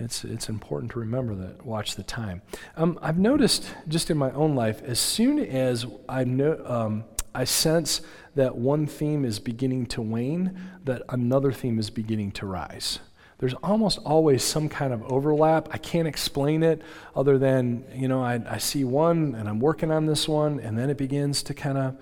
It's, 0.00 0.24
it's 0.24 0.48
important 0.48 0.90
to 0.92 1.00
remember 1.00 1.34
that, 1.34 1.66
watch 1.66 1.96
the 1.96 2.02
time. 2.02 2.40
Um, 2.78 2.98
I've 3.02 3.18
noticed 3.18 3.74
just 3.88 4.10
in 4.10 4.16
my 4.16 4.30
own 4.30 4.54
life, 4.54 4.80
as 4.82 4.98
soon 4.98 5.38
as 5.38 5.84
I, 6.08 6.24
know, 6.24 6.58
um, 6.64 7.04
I 7.34 7.44
sense 7.44 8.00
that 8.36 8.56
one 8.56 8.86
theme 8.86 9.26
is 9.26 9.38
beginning 9.38 9.84
to 9.88 10.00
wane, 10.00 10.58
that 10.86 11.02
another 11.10 11.52
theme 11.52 11.78
is 11.78 11.90
beginning 11.90 12.32
to 12.32 12.46
rise. 12.46 13.00
There's 13.36 13.52
almost 13.62 13.98
always 13.98 14.42
some 14.42 14.70
kind 14.70 14.94
of 14.94 15.02
overlap. 15.12 15.68
I 15.72 15.76
can't 15.76 16.08
explain 16.08 16.62
it 16.62 16.80
other 17.14 17.36
than, 17.36 17.84
you 17.94 18.08
know, 18.08 18.22
I, 18.22 18.40
I 18.48 18.56
see 18.56 18.84
one 18.84 19.34
and 19.34 19.46
I'm 19.46 19.60
working 19.60 19.90
on 19.90 20.06
this 20.06 20.26
one, 20.26 20.58
and 20.60 20.78
then 20.78 20.88
it 20.88 20.96
begins 20.96 21.42
to 21.42 21.52
kind 21.52 21.76
of 21.76 21.96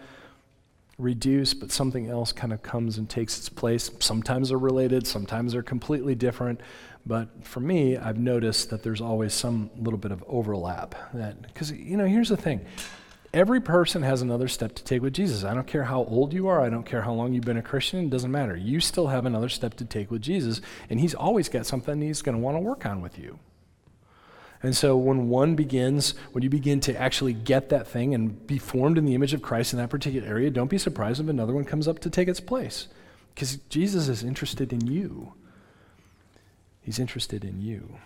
reduce, 0.98 1.54
but 1.54 1.72
something 1.72 2.08
else 2.08 2.32
kind 2.32 2.52
of 2.52 2.62
comes 2.62 2.98
and 2.98 3.08
takes 3.08 3.38
its 3.38 3.48
place. 3.48 3.90
Sometimes 3.98 4.50
they're 4.50 4.58
related, 4.58 5.06
sometimes 5.06 5.52
they're 5.52 5.62
completely 5.62 6.14
different. 6.14 6.60
But 7.06 7.44
for 7.44 7.60
me, 7.60 7.96
I've 7.96 8.18
noticed 8.18 8.70
that 8.70 8.82
there's 8.82 9.00
always 9.00 9.34
some 9.34 9.70
little 9.76 9.98
bit 9.98 10.10
of 10.12 10.24
overlap. 10.26 10.94
Because 11.12 11.70
you 11.70 11.96
know, 11.96 12.06
here's 12.06 12.30
the 12.30 12.36
thing. 12.36 12.64
Every 13.34 13.60
person 13.60 14.02
has 14.02 14.22
another 14.22 14.46
step 14.46 14.76
to 14.76 14.84
take 14.84 15.02
with 15.02 15.12
Jesus. 15.12 15.42
I 15.42 15.54
don't 15.54 15.66
care 15.66 15.82
how 15.82 16.04
old 16.04 16.32
you 16.32 16.46
are. 16.46 16.60
I 16.60 16.70
don't 16.70 16.86
care 16.86 17.02
how 17.02 17.12
long 17.12 17.34
you've 17.34 17.44
been 17.44 17.56
a 17.56 17.62
Christian. 17.62 18.04
It 18.04 18.10
doesn't 18.10 18.30
matter. 18.30 18.56
You 18.56 18.78
still 18.78 19.08
have 19.08 19.26
another 19.26 19.48
step 19.48 19.74
to 19.78 19.84
take 19.84 20.10
with 20.10 20.22
Jesus, 20.22 20.60
and 20.88 21.00
He's 21.00 21.14
always 21.14 21.48
got 21.48 21.66
something 21.66 22.00
He's 22.00 22.22
going 22.22 22.36
to 22.36 22.40
want 22.40 22.56
to 22.56 22.60
work 22.60 22.86
on 22.86 23.00
with 23.00 23.18
you. 23.18 23.40
And 24.64 24.74
so 24.74 24.96
when 24.96 25.28
one 25.28 25.56
begins, 25.56 26.14
when 26.32 26.42
you 26.42 26.48
begin 26.48 26.80
to 26.80 26.96
actually 26.98 27.34
get 27.34 27.68
that 27.68 27.86
thing 27.86 28.14
and 28.14 28.46
be 28.46 28.56
formed 28.56 28.96
in 28.96 29.04
the 29.04 29.14
image 29.14 29.34
of 29.34 29.42
Christ 29.42 29.74
in 29.74 29.78
that 29.78 29.90
particular 29.90 30.26
area, 30.26 30.48
don't 30.48 30.70
be 30.70 30.78
surprised 30.78 31.20
if 31.20 31.28
another 31.28 31.52
one 31.52 31.66
comes 31.66 31.86
up 31.86 31.98
to 31.98 32.08
take 32.08 32.28
its 32.28 32.40
place. 32.40 32.88
Because 33.34 33.56
Jesus 33.68 34.08
is 34.08 34.24
interested 34.24 34.72
in 34.72 34.86
you. 34.86 35.34
He's 36.80 36.98
interested 36.98 37.44
in 37.44 37.60
you. 37.60 37.98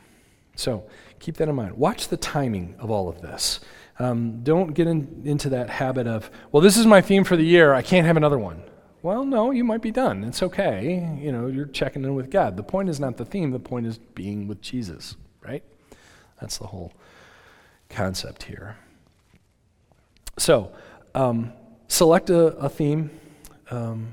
So 0.57 0.83
keep 1.21 1.37
that 1.37 1.49
in 1.49 1.55
mind. 1.55 1.77
Watch 1.77 2.09
the 2.09 2.17
timing 2.17 2.75
of 2.81 2.91
all 2.91 3.09
of 3.09 3.23
this. 3.23 3.61
Um, 4.01 4.43
don't 4.43 4.75
get 4.75 4.89
in, 4.89 5.23
into 5.25 5.51
that 5.51 5.71
habit 5.71 6.09
of, 6.09 6.29
well, 6.51 6.61
this 6.61 6.77
is 6.77 6.87
my 6.87 7.01
theme 7.01 7.23
for 7.23 7.37
the 7.37 7.45
year. 7.45 7.73
I 7.73 7.83
can't 7.83 8.05
have 8.05 8.17
another 8.17 8.39
one. 8.39 8.65
Well, 9.03 9.25
no, 9.25 9.53
you 9.53 9.63
might 9.63 9.81
be 9.81 9.93
done. 9.93 10.25
It's 10.25 10.43
okay. 10.43 11.19
You 11.21 11.31
know, 11.31 11.47
you're 11.47 11.67
checking 11.67 12.03
in 12.03 12.17
with 12.17 12.33
God. 12.33 12.57
The 12.57 12.65
point 12.65 12.89
is 12.89 12.99
not 12.99 13.17
the 13.17 13.25
theme, 13.25 13.53
the 13.53 13.61
point 13.61 13.87
is 13.87 13.99
being 13.99 14.49
with 14.49 14.61
Jesus, 14.61 15.15
right? 15.41 15.63
That's 16.41 16.59
the 16.59 16.67
whole 16.67 16.93
concept 17.89 18.45
here. 18.45 18.77
So, 20.39 20.73
um, 21.15 21.53
select 21.89 22.31
a, 22.31 22.57
a 22.57 22.69
theme. 22.69 23.11
Um, 23.71 24.13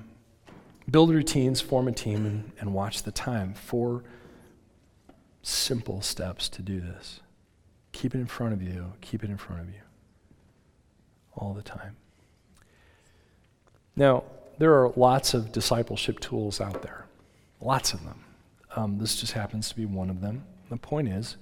Build 0.89 1.09
routines, 1.09 1.61
form 1.61 1.87
a 1.87 1.91
team, 1.91 2.25
and, 2.25 2.51
and 2.59 2.73
watch 2.73 3.03
the 3.03 3.11
time. 3.11 3.55
Four 3.55 4.03
simple 5.41 6.01
steps 6.01 6.47
to 6.49 6.61
do 6.61 6.79
this. 6.79 7.21
Keep 7.91 8.13
it 8.13 8.19
in 8.19 8.27
front 8.27 8.53
of 8.53 8.61
you. 8.61 8.93
Keep 9.01 9.23
it 9.23 9.29
in 9.29 9.37
front 9.37 9.63
of 9.63 9.69
you 9.69 9.81
all 11.35 11.53
the 11.53 11.63
time. 11.63 11.95
Now, 13.95 14.25
there 14.57 14.73
are 14.73 14.91
lots 14.95 15.33
of 15.33 15.51
discipleship 15.51 16.19
tools 16.19 16.61
out 16.61 16.81
there, 16.81 17.05
lots 17.61 17.93
of 17.93 18.03
them. 18.03 18.23
Um, 18.75 18.97
this 18.99 19.19
just 19.19 19.33
happens 19.33 19.69
to 19.69 19.75
be 19.75 19.85
one 19.85 20.09
of 20.09 20.21
them. 20.21 20.43
The 20.69 20.77
point 20.77 21.07
is, 21.07 21.37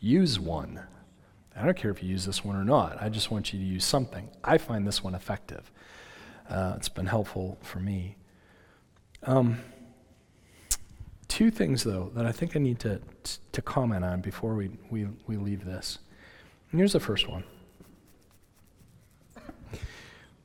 use 0.00 0.38
one. 0.38 0.80
I 1.56 1.64
don't 1.64 1.76
care 1.76 1.90
if 1.90 2.02
you 2.02 2.08
use 2.08 2.24
this 2.24 2.44
one 2.44 2.56
or 2.56 2.64
not. 2.64 3.02
I 3.02 3.08
just 3.08 3.30
want 3.30 3.52
you 3.52 3.58
to 3.58 3.64
use 3.64 3.84
something. 3.84 4.30
I 4.44 4.58
find 4.58 4.86
this 4.86 5.02
one 5.02 5.14
effective. 5.14 5.70
Uh, 6.48 6.74
it's 6.76 6.88
been 6.88 7.06
helpful 7.06 7.58
for 7.62 7.80
me. 7.80 8.16
Um, 9.24 9.58
two 11.26 11.50
things, 11.50 11.82
though, 11.82 12.12
that 12.14 12.24
I 12.24 12.32
think 12.32 12.54
I 12.54 12.60
need 12.60 12.78
to, 12.80 13.00
to 13.52 13.62
comment 13.62 14.04
on 14.04 14.20
before 14.20 14.54
we, 14.54 14.70
we, 14.90 15.08
we 15.26 15.36
leave 15.36 15.64
this. 15.64 15.98
And 16.70 16.78
here's 16.78 16.92
the 16.92 17.00
first 17.00 17.28
one. 17.28 17.44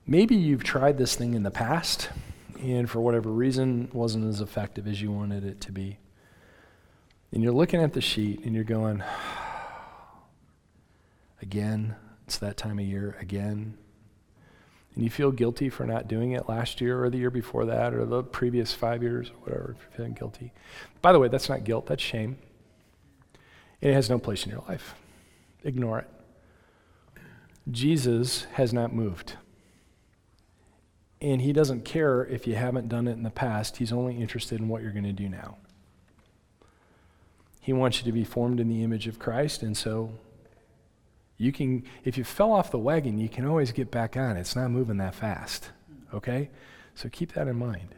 Maybe 0.06 0.36
you've 0.36 0.64
tried 0.64 0.98
this 0.98 1.16
thing 1.16 1.34
in 1.34 1.44
the 1.44 1.52
past, 1.52 2.10
and 2.60 2.90
for 2.90 3.00
whatever 3.00 3.30
reason, 3.30 3.90
wasn't 3.94 4.26
as 4.26 4.42
effective 4.42 4.88
as 4.88 5.02
you 5.02 5.12
wanted 5.12 5.46
it 5.46 5.62
to 5.62 5.72
be. 5.72 5.98
And 7.32 7.42
you're 7.42 7.54
looking 7.54 7.82
at 7.82 7.94
the 7.94 8.02
sheet 8.02 8.44
and 8.44 8.54
you're 8.54 8.64
going, 8.64 9.02
again, 11.44 11.96
it's 12.26 12.38
that 12.38 12.56
time 12.56 12.80
of 12.80 12.86
year, 12.86 13.18
again. 13.20 13.78
And 14.96 15.04
you 15.04 15.10
feel 15.10 15.32
guilty 15.32 15.70
for 15.70 15.86
not 15.86 16.08
doing 16.08 16.32
it 16.32 16.48
last 16.48 16.80
year 16.80 17.04
or 17.04 17.10
the 17.10 17.18
year 17.18 17.30
before 17.30 17.66
that 17.66 17.94
or 17.94 18.06
the 18.06 18.24
previous 18.24 18.74
five 18.74 19.04
years 19.04 19.30
or 19.30 19.34
whatever, 19.42 19.76
if 19.78 19.84
you're 19.84 19.98
feeling 19.98 20.14
guilty. 20.14 20.54
By 21.02 21.12
the 21.12 21.20
way, 21.20 21.28
that's 21.28 21.50
not 21.50 21.66
guilt, 21.66 21.86
that's 21.88 22.02
shame. 22.02 22.38
And 23.82 23.92
it 23.92 23.94
has 23.94 24.10
no 24.10 24.18
place 24.18 24.46
in 24.46 24.52
your 24.52 24.64
life. 24.70 24.96
Ignore 25.64 26.00
it. 26.00 26.10
Jesus 27.70 28.46
has 28.54 28.74
not 28.74 28.94
moved. 28.94 29.34
And 31.22 31.42
he 31.42 31.52
doesn't 31.52 31.84
care 31.84 32.26
if 32.26 32.48
you 32.48 32.56
haven't 32.56 32.88
done 32.88 33.08
it 33.08 33.14
in 33.14 33.24
the 33.24 33.30
past, 33.30 33.78
he's 33.78 33.92
only 33.92 34.16
interested 34.18 34.60
in 34.62 34.70
what 34.70 34.82
you're 34.82 34.92
going 34.92 35.04
to 35.04 35.12
do 35.12 35.28
now. 35.28 35.58
He 37.60 37.74
wants 37.74 37.98
you 37.98 38.06
to 38.06 38.12
be 38.14 38.24
formed 38.24 38.60
in 38.60 38.70
the 38.70 38.84
image 38.84 39.08
of 39.08 39.20
Christ, 39.20 39.62
and 39.62 39.76
so 39.76 40.12
you 41.38 41.52
can, 41.52 41.84
if 42.04 42.18
you 42.18 42.24
fell 42.24 42.52
off 42.52 42.72
the 42.72 42.80
wagon, 42.80 43.18
you 43.18 43.30
can 43.30 43.46
always 43.46 43.72
get 43.72 43.92
back 43.92 44.16
on. 44.18 44.38
It's 44.38 44.56
not 44.56 44.70
moving 44.72 44.98
that 44.98 45.16
fast, 45.16 45.72
okay? 46.14 46.50
So 46.96 47.10
keep 47.10 47.34
that 47.34 47.48
in 47.48 47.58
mind. 47.58 47.96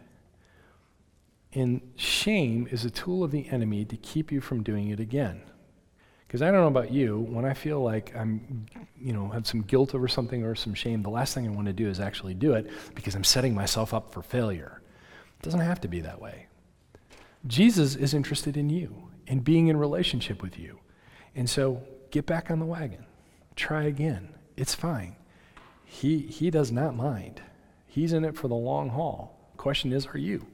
And 1.53 1.81
shame 1.95 2.67
is 2.69 2.83
a 2.85 2.89
tool 2.89 3.23
of 3.23 3.31
the 3.31 3.47
enemy 3.49 3.85
to 3.85 3.97
keep 3.97 4.31
you 4.31 4.41
from 4.41 4.63
doing 4.63 4.89
it 4.89 4.99
again. 4.99 5.41
Because 6.27 6.41
I 6.41 6.51
don't 6.51 6.61
know 6.61 6.67
about 6.67 6.91
you, 6.91 7.19
when 7.19 7.45
I 7.45 7.53
feel 7.53 7.81
like 7.81 8.13
I'm, 8.15 8.65
you 8.99 9.13
know, 9.13 9.29
have 9.29 9.47
some 9.47 9.61
guilt 9.61 9.95
over 9.95 10.07
something 10.07 10.43
or 10.43 10.55
some 10.55 10.73
shame, 10.73 11.01
the 11.01 11.09
last 11.09 11.33
thing 11.33 11.47
I 11.47 11.51
want 11.51 11.67
to 11.67 11.73
do 11.73 11.87
is 11.87 11.99
actually 11.99 12.33
do 12.33 12.53
it 12.53 12.69
because 12.93 13.15
I'm 13.15 13.23
setting 13.23 13.53
myself 13.53 13.93
up 13.93 14.11
for 14.11 14.21
failure. 14.21 14.81
It 15.39 15.43
doesn't 15.43 15.59
have 15.59 15.79
to 15.81 15.87
be 15.87 16.01
that 16.01 16.19
way. 16.19 16.47
Jesus 17.47 17.95
is 17.95 18.13
interested 18.13 18.57
in 18.57 18.69
you 18.69 19.09
and 19.27 19.43
being 19.43 19.67
in 19.67 19.77
relationship 19.77 20.41
with 20.41 20.57
you. 20.59 20.79
And 21.35 21.49
so 21.49 21.83
get 22.11 22.25
back 22.25 22.49
on 22.49 22.59
the 22.59 22.65
wagon. 22.65 23.05
Try 23.55 23.83
again. 23.83 24.29
It's 24.57 24.75
fine. 24.75 25.15
He, 25.83 26.19
he 26.19 26.49
does 26.49 26.71
not 26.71 26.95
mind. 26.95 27.41
He's 27.87 28.13
in 28.13 28.25
it 28.25 28.35
for 28.35 28.47
the 28.47 28.55
long 28.55 28.89
haul. 28.89 29.37
Question 29.57 29.93
is, 29.93 30.07
are 30.07 30.17
you? 30.17 30.45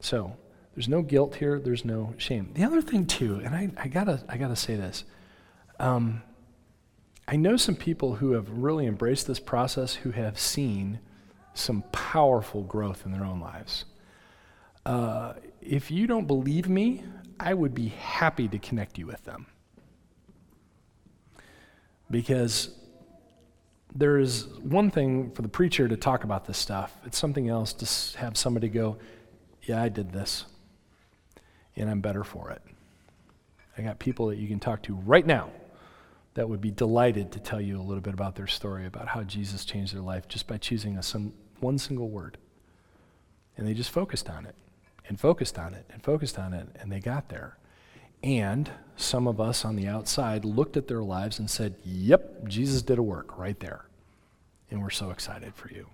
So 0.00 0.36
there's 0.74 0.88
no 0.88 1.02
guilt 1.02 1.36
here. 1.36 1.58
There's 1.58 1.84
no 1.84 2.14
shame. 2.16 2.50
The 2.54 2.64
other 2.64 2.82
thing 2.82 3.06
too, 3.06 3.40
and 3.44 3.54
I, 3.54 3.70
I 3.76 3.88
gotta 3.88 4.22
I 4.28 4.36
gotta 4.36 4.56
say 4.56 4.74
this. 4.74 5.04
Um, 5.78 6.22
I 7.28 7.36
know 7.36 7.56
some 7.56 7.76
people 7.76 8.16
who 8.16 8.32
have 8.32 8.50
really 8.50 8.86
embraced 8.86 9.26
this 9.26 9.38
process 9.38 9.94
who 9.94 10.10
have 10.10 10.38
seen 10.38 10.98
some 11.54 11.84
powerful 11.92 12.62
growth 12.62 13.06
in 13.06 13.12
their 13.12 13.24
own 13.24 13.40
lives. 13.40 13.84
Uh, 14.84 15.34
if 15.60 15.90
you 15.90 16.06
don't 16.06 16.26
believe 16.26 16.68
me, 16.68 17.04
I 17.38 17.54
would 17.54 17.74
be 17.74 17.88
happy 17.88 18.48
to 18.48 18.58
connect 18.58 18.98
you 18.98 19.06
with 19.06 19.24
them. 19.24 19.46
Because 22.12 22.70
there 23.92 24.18
is 24.18 24.46
one 24.60 24.88
thing 24.90 25.32
for 25.32 25.42
the 25.42 25.48
preacher 25.48 25.88
to 25.88 25.96
talk 25.96 26.22
about 26.22 26.44
this 26.44 26.58
stuff, 26.58 26.96
it's 27.04 27.18
something 27.18 27.48
else 27.48 27.72
to 27.72 28.18
have 28.18 28.36
somebody 28.36 28.68
go, 28.68 28.98
Yeah, 29.62 29.82
I 29.82 29.88
did 29.88 30.12
this 30.12 30.44
and 31.76 31.90
I'm 31.90 32.00
better 32.00 32.24
for 32.24 32.50
it. 32.50 32.62
I 33.76 33.82
got 33.82 33.98
people 33.98 34.26
that 34.28 34.36
you 34.36 34.48
can 34.48 34.60
talk 34.60 34.82
to 34.82 34.94
right 34.94 35.26
now 35.26 35.50
that 36.34 36.48
would 36.48 36.60
be 36.60 36.70
delighted 36.70 37.32
to 37.32 37.40
tell 37.40 37.60
you 37.60 37.80
a 37.80 37.82
little 37.82 38.00
bit 38.00 38.14
about 38.14 38.36
their 38.36 38.46
story, 38.46 38.86
about 38.86 39.08
how 39.08 39.22
Jesus 39.22 39.64
changed 39.64 39.94
their 39.94 40.02
life 40.02 40.28
just 40.28 40.46
by 40.46 40.58
choosing 40.58 40.96
a, 40.96 41.02
some, 41.02 41.32
one 41.60 41.78
single 41.78 42.08
word. 42.08 42.38
And 43.56 43.66
they 43.66 43.74
just 43.74 43.90
focused 43.90 44.30
on 44.30 44.46
it, 44.46 44.54
and 45.08 45.20
focused 45.20 45.58
on 45.58 45.74
it, 45.74 45.84
and 45.90 46.02
focused 46.02 46.38
on 46.38 46.54
it, 46.54 46.68
and 46.80 46.90
they 46.90 47.00
got 47.00 47.28
there. 47.28 47.58
And 48.22 48.70
some 48.96 49.26
of 49.26 49.40
us 49.40 49.64
on 49.64 49.76
the 49.76 49.88
outside 49.88 50.44
looked 50.44 50.76
at 50.76 50.86
their 50.86 51.02
lives 51.02 51.38
and 51.38 51.50
said, 51.50 51.76
Yep, 51.84 52.46
Jesus 52.46 52.82
did 52.82 52.98
a 52.98 53.02
work 53.02 53.36
right 53.38 53.58
there. 53.58 53.86
And 54.70 54.82
we're 54.82 54.90
so 54.90 55.10
excited 55.10 55.54
for 55.54 55.68
you. 55.70 55.88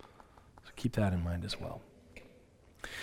So 0.00 0.70
keep 0.76 0.92
that 0.92 1.12
in 1.12 1.22
mind 1.22 1.44
as 1.44 1.60
well. 1.60 1.82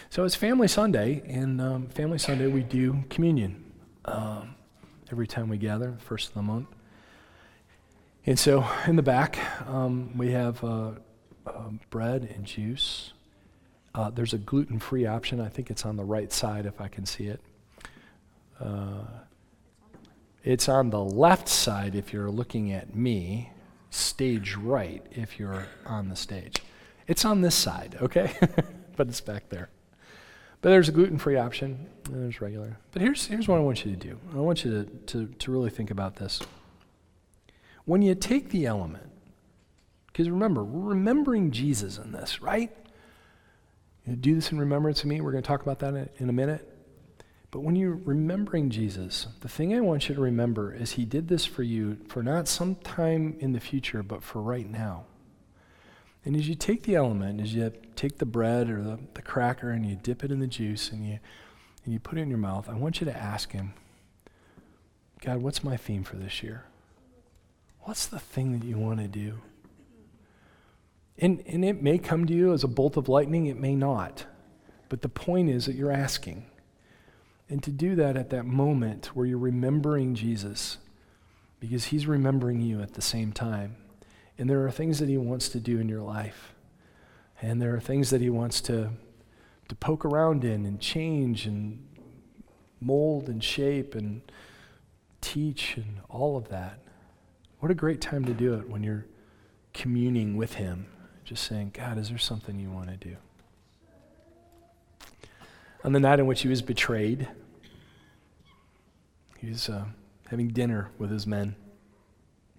So 0.09 0.23
it's 0.23 0.35
Family 0.35 0.67
Sunday, 0.67 1.21
and 1.27 1.61
um, 1.61 1.87
Family 1.87 2.17
Sunday 2.17 2.47
we 2.47 2.63
do 2.63 3.03
communion 3.09 3.63
um, 4.05 4.55
every 5.11 5.27
time 5.27 5.49
we 5.49 5.57
gather, 5.57 5.95
first 5.99 6.29
of 6.29 6.33
the 6.33 6.41
month. 6.41 6.67
And 8.25 8.39
so 8.39 8.65
in 8.87 8.95
the 8.95 9.03
back, 9.03 9.37
um, 9.67 10.17
we 10.17 10.31
have 10.31 10.63
uh, 10.63 10.91
uh, 11.45 11.69
bread 11.89 12.33
and 12.35 12.45
juice. 12.45 13.13
Uh, 13.93 14.09
there's 14.09 14.33
a 14.33 14.37
gluten 14.37 14.79
free 14.79 15.05
option. 15.05 15.39
I 15.39 15.49
think 15.49 15.69
it's 15.69 15.85
on 15.85 15.95
the 15.95 16.03
right 16.03 16.31
side 16.31 16.65
if 16.65 16.81
I 16.81 16.87
can 16.87 17.05
see 17.05 17.27
it. 17.27 17.39
Uh, 18.59 19.03
it's 20.43 20.69
on 20.69 20.91
the 20.91 21.03
left 21.03 21.47
side 21.47 21.95
if 21.95 22.13
you're 22.13 22.29
looking 22.29 22.71
at 22.71 22.95
me, 22.95 23.51
stage 23.89 24.55
right 24.55 25.05
if 25.11 25.39
you're 25.39 25.67
on 25.85 26.09
the 26.09 26.15
stage. 26.15 26.61
It's 27.07 27.25
on 27.25 27.41
this 27.41 27.55
side, 27.55 27.97
okay? 28.01 28.33
but 28.95 29.07
it's 29.07 29.21
back 29.21 29.49
there. 29.49 29.69
But 30.61 30.69
there's 30.69 30.89
a 30.89 30.91
gluten 30.91 31.17
free 31.17 31.37
option, 31.37 31.87
and 32.05 32.23
there's 32.23 32.41
regular. 32.41 32.77
But 32.91 33.01
here's, 33.01 33.27
here's 33.27 33.47
what 33.47 33.57
I 33.57 33.61
want 33.61 33.85
you 33.85 33.91
to 33.91 33.97
do 33.97 34.19
I 34.33 34.37
want 34.37 34.63
you 34.63 34.71
to, 34.71 34.85
to, 35.07 35.27
to 35.27 35.51
really 35.51 35.69
think 35.69 35.91
about 35.91 36.15
this. 36.15 36.41
When 37.85 38.01
you 38.01 38.15
take 38.15 38.49
the 38.49 38.65
element, 38.65 39.11
because 40.07 40.29
remember, 40.29 40.63
we're 40.63 40.89
remembering 40.89 41.51
Jesus 41.51 41.97
in 41.97 42.11
this, 42.11 42.41
right? 42.41 42.75
You 44.07 44.15
do 44.15 44.35
this 44.35 44.51
in 44.51 44.59
remembrance 44.59 45.01
of 45.01 45.07
me. 45.07 45.21
We're 45.21 45.31
going 45.31 45.43
to 45.43 45.47
talk 45.47 45.61
about 45.61 45.79
that 45.79 46.11
in 46.17 46.29
a 46.29 46.33
minute. 46.33 46.74
But 47.55 47.63
when 47.63 47.77
you're 47.77 48.01
remembering 48.03 48.69
Jesus, 48.69 49.27
the 49.39 49.47
thing 49.47 49.73
I 49.73 49.79
want 49.79 50.09
you 50.09 50.15
to 50.15 50.19
remember 50.19 50.73
is 50.73 50.91
he 50.91 51.05
did 51.05 51.29
this 51.29 51.45
for 51.45 51.63
you 51.63 51.97
for 52.09 52.21
not 52.21 52.49
some 52.49 52.75
time 52.75 53.37
in 53.39 53.53
the 53.53 53.61
future, 53.61 54.03
but 54.03 54.23
for 54.23 54.41
right 54.41 54.69
now. 54.69 55.05
And 56.25 56.35
as 56.35 56.49
you 56.49 56.55
take 56.55 56.83
the 56.83 56.95
element, 56.95 57.39
as 57.39 57.55
you 57.55 57.71
take 57.95 58.17
the 58.17 58.25
bread 58.25 58.69
or 58.69 58.83
the, 58.83 58.99
the 59.13 59.21
cracker 59.21 59.69
and 59.69 59.85
you 59.85 59.95
dip 59.95 60.21
it 60.21 60.31
in 60.31 60.39
the 60.39 60.47
juice 60.47 60.91
and 60.91 61.07
you, 61.07 61.19
and 61.85 61.93
you 61.93 61.99
put 62.01 62.17
it 62.17 62.23
in 62.23 62.29
your 62.29 62.39
mouth, 62.39 62.67
I 62.67 62.73
want 62.73 62.99
you 62.99 63.05
to 63.05 63.15
ask 63.15 63.53
Him, 63.53 63.73
God, 65.21 65.37
what's 65.37 65.63
my 65.63 65.77
theme 65.77 66.03
for 66.03 66.17
this 66.17 66.43
year? 66.43 66.65
What's 67.83 68.05
the 68.05 68.19
thing 68.19 68.51
that 68.51 68.65
you 68.65 68.77
want 68.77 68.99
to 68.99 69.07
do? 69.07 69.39
And, 71.17 71.41
and 71.47 71.63
it 71.63 71.81
may 71.81 71.99
come 71.99 72.25
to 72.25 72.33
you 72.33 72.51
as 72.51 72.65
a 72.65 72.67
bolt 72.67 72.97
of 72.97 73.07
lightning, 73.07 73.45
it 73.45 73.57
may 73.57 73.77
not. 73.77 74.25
But 74.89 75.03
the 75.03 75.07
point 75.07 75.49
is 75.49 75.67
that 75.67 75.75
you're 75.75 75.89
asking. 75.89 76.47
And 77.49 77.61
to 77.63 77.71
do 77.71 77.95
that 77.95 78.17
at 78.17 78.31
that 78.31 78.45
moment 78.45 79.15
where 79.15 79.25
you're 79.25 79.37
remembering 79.37 80.15
Jesus, 80.15 80.77
because 81.59 81.85
He's 81.85 82.07
remembering 82.07 82.61
you 82.61 82.81
at 82.81 82.93
the 82.93 83.01
same 83.01 83.31
time. 83.31 83.77
And 84.37 84.49
there 84.49 84.65
are 84.65 84.71
things 84.71 84.99
that 84.99 85.09
He 85.09 85.17
wants 85.17 85.49
to 85.49 85.59
do 85.59 85.79
in 85.79 85.87
your 85.87 86.01
life. 86.01 86.53
And 87.41 87.61
there 87.61 87.75
are 87.75 87.79
things 87.79 88.09
that 88.09 88.21
He 88.21 88.29
wants 88.29 88.61
to, 88.61 88.91
to 89.67 89.75
poke 89.75 90.05
around 90.05 90.43
in 90.43 90.65
and 90.65 90.79
change 90.79 91.45
and 91.45 91.85
mold 92.81 93.29
and 93.29 93.43
shape 93.43 93.95
and 93.95 94.21
teach 95.21 95.77
and 95.77 95.99
all 96.09 96.37
of 96.37 96.49
that. 96.49 96.79
What 97.59 97.71
a 97.71 97.75
great 97.75 98.01
time 98.01 98.25
to 98.25 98.33
do 98.33 98.55
it 98.55 98.69
when 98.69 98.83
you're 98.83 99.05
communing 99.73 100.35
with 100.35 100.55
Him, 100.55 100.87
just 101.23 101.43
saying, 101.43 101.71
God, 101.73 101.97
is 101.97 102.09
there 102.09 102.17
something 102.17 102.59
you 102.59 102.71
want 102.71 102.89
to 102.89 102.97
do? 102.97 103.17
On 105.85 105.93
the 105.93 105.99
night 105.99 106.19
in 106.19 106.25
which 106.25 106.41
He 106.41 106.47
was 106.47 106.63
betrayed, 106.63 107.29
He 109.37 109.49
was 109.49 109.69
uh, 109.69 109.85
having 110.29 110.49
dinner 110.49 110.89
with 110.97 111.11
His 111.11 111.27
men, 111.27 111.55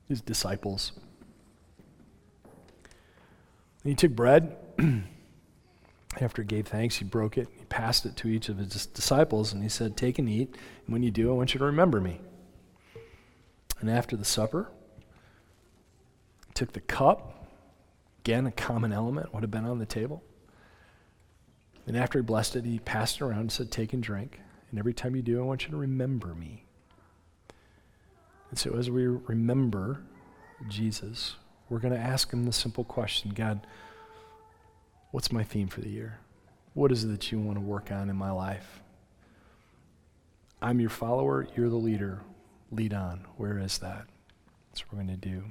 His 0.09 0.21
disciples. 0.21 0.93
And 3.83 3.91
he 3.91 3.95
took 3.95 4.13
bread, 4.13 4.57
After 6.21 6.43
he 6.43 6.47
gave 6.47 6.67
thanks, 6.67 6.97
he 6.97 7.05
broke 7.05 7.37
it, 7.37 7.47
he 7.59 7.65
passed 7.67 8.07
it 8.07 8.17
to 8.17 8.29
each 8.29 8.49
of 8.49 8.57
his 8.57 8.87
disciples, 8.87 9.53
and 9.53 9.63
he 9.63 9.69
said, 9.69 9.97
Take 9.97 10.19
and 10.19 10.29
eat, 10.29 10.57
and 10.87 10.93
when 10.93 11.03
you 11.03 11.11
do, 11.11 11.31
I 11.31 11.35
want 11.35 11.53
you 11.53 11.59
to 11.59 11.65
remember 11.67 12.01
me. 12.01 12.21
And 13.81 13.91
after 13.91 14.17
the 14.17 14.25
supper, 14.25 14.71
he 16.47 16.55
took 16.55 16.73
the 16.73 16.81
cup, 16.81 17.47
again, 18.25 18.47
a 18.47 18.51
common 18.51 18.93
element 18.93 19.35
would 19.35 19.43
have 19.43 19.51
been 19.51 19.67
on 19.67 19.79
the 19.79 19.87
table. 19.87 20.23
And 21.87 21.97
after 21.97 22.19
he 22.19 22.23
blessed 22.23 22.57
it, 22.57 22.65
he 22.65 22.79
passed 22.81 23.17
it 23.17 23.23
around 23.23 23.41
and 23.41 23.53
said, 23.53 23.71
Take 23.71 23.93
and 23.93 24.03
drink. 24.03 24.41
And 24.71 24.79
every 24.79 24.95
time 24.95 25.15
you 25.15 25.23
do, 25.23 25.39
I 25.39 25.43
want 25.45 25.65
you 25.65 25.71
to 25.71 25.77
remember 25.77 26.35
me. 26.35 26.65
And 28.51 28.59
so 28.59 28.75
as 28.77 28.91
we 28.91 29.07
remember 29.07 30.03
Jesus, 30.69 31.37
we're 31.69 31.79
going 31.79 31.95
to 31.95 32.01
ask 32.01 32.33
him 32.33 32.45
the 32.45 32.53
simple 32.53 32.85
question 32.85 33.33
God, 33.35 33.67
what's 35.11 35.33
my 35.33 35.45
theme 35.45 35.69
for 35.69 35.81
the 35.81 35.89
year? 35.89 36.19
What 36.75 36.93
is 36.93 37.05
it 37.05 37.09
that 37.09 37.33
you 37.33 37.41
want 37.41 37.57
to 37.57 37.63
work 37.63 37.91
on 37.91 38.11
in 38.11 38.17
my 38.17 38.31
life? 38.31 38.81
I'm 40.61 40.81
your 40.81 40.91
follower, 40.91 41.47
you're 41.57 41.69
the 41.69 41.77
leader. 41.77 42.23
Lead 42.73 42.93
on. 42.93 43.25
Where 43.37 43.59
is 43.59 43.79
that? 43.79 44.07
That's 44.71 44.83
what 44.83 44.95
we're 44.95 45.05
going 45.05 45.21
to 45.21 45.29
do. 45.29 45.45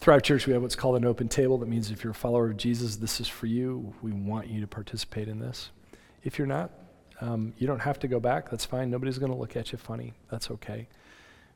Thrive 0.00 0.22
Church, 0.22 0.46
we 0.46 0.54
have 0.54 0.62
what's 0.62 0.76
called 0.76 0.96
an 0.96 1.04
open 1.04 1.28
table. 1.28 1.58
That 1.58 1.68
means 1.68 1.90
if 1.90 2.02
you're 2.02 2.12
a 2.12 2.14
follower 2.14 2.48
of 2.48 2.56
Jesus, 2.56 2.96
this 2.96 3.20
is 3.20 3.28
for 3.28 3.44
you. 3.44 3.92
We 4.00 4.12
want 4.12 4.48
you 4.48 4.62
to 4.62 4.66
participate 4.66 5.28
in 5.28 5.38
this. 5.38 5.72
If 6.24 6.38
you're 6.38 6.46
not, 6.46 6.70
um, 7.20 7.52
you 7.58 7.66
don't 7.66 7.80
have 7.80 7.98
to 7.98 8.08
go 8.08 8.18
back. 8.18 8.50
That's 8.50 8.64
fine. 8.64 8.90
Nobody's 8.90 9.18
going 9.18 9.30
to 9.30 9.36
look 9.36 9.56
at 9.56 9.72
you 9.72 9.78
funny. 9.78 10.14
That's 10.30 10.50
okay. 10.52 10.88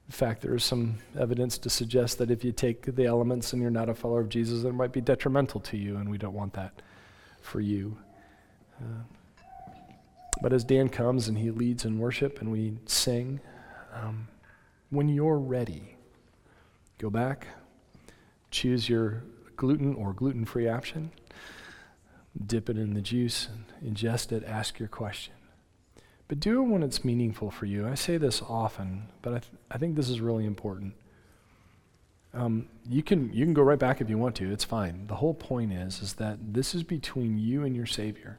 In 0.07 0.13
fact, 0.13 0.43
there 0.43 0.55
is 0.55 0.63
some 0.63 0.99
evidence 1.19 1.57
to 1.57 1.71
suggest 1.71 2.19
that 2.19 2.31
if 2.31 2.45
you 2.45 2.53
take 2.53 2.95
the 2.95 3.07
elements 3.07 3.55
and 3.55 3.63
you're 3.63 3.71
not 3.71 3.89
a 3.89 3.95
follower 3.95 4.21
of 4.21 4.29
Jesus, 4.29 4.65
it 4.65 4.75
might 4.75 4.93
be 4.93 5.01
detrimental 5.01 5.61
to 5.61 5.79
you, 5.79 5.97
and 5.97 6.11
we 6.11 6.19
don't 6.19 6.35
want 6.35 6.53
that 6.53 6.83
for 7.41 7.61
you. 7.61 7.97
Uh, 8.79 9.05
but 10.43 10.53
as 10.53 10.65
Dan 10.65 10.91
comes 10.91 11.29
and 11.29 11.39
he 11.39 11.51
leads 11.51 11.87
in 11.87 11.99
worship 11.99 12.43
and 12.43 12.53
we 12.53 12.77
sing, 12.85 13.41
um, 13.95 14.29
when 14.91 15.09
you're 15.09 15.39
ready, 15.39 15.97
go 16.99 17.09
back, 17.09 17.47
choose 18.55 18.89
your 18.89 19.25
gluten 19.57 19.95
or 19.95 20.13
gluten 20.13 20.45
free 20.45 20.69
option, 20.69 21.11
dip 22.47 22.71
it 22.71 22.79
in 22.79 22.95
the 22.95 23.01
juice, 23.01 23.49
and 23.49 23.95
ingest 23.95 24.33
it, 24.33 24.45
ask 24.45 24.79
your 24.79 24.89
question. 24.89 25.35
But 26.29 26.41
do 26.41 26.63
it 26.63 26.69
when 26.69 26.83
it's 26.83 27.05
meaningful 27.05 27.51
for 27.51 27.67
you. 27.67 27.87
I 27.87 27.95
say 27.95 28.17
this 28.17 28.41
often, 28.41 29.09
but 29.21 29.35
I, 29.35 29.39
th- 29.39 29.53
I 29.71 29.79
think 29.79 29.97
this 29.97 30.09
is 30.09 30.21
really 30.21 30.47
important. 30.47 30.95
Um, 32.33 32.69
you 32.89 33.03
can 33.03 33.33
you 33.33 33.45
can 33.45 33.55
go 33.55 33.63
right 33.63 33.79
back 33.79 34.01
if 34.01 34.09
you 34.09 34.19
want 34.19 34.35
to. 34.37 34.51
It's 34.51 34.65
fine. 34.65 35.07
The 35.07 35.17
whole 35.17 35.35
point 35.35 35.73
is 35.73 36.03
is 36.03 36.15
that 36.15 36.55
this 36.55 36.75
is 36.75 36.83
between 36.83 37.39
you 37.39 37.63
and 37.63 37.77
your 37.77 37.87
Savior. 37.87 38.39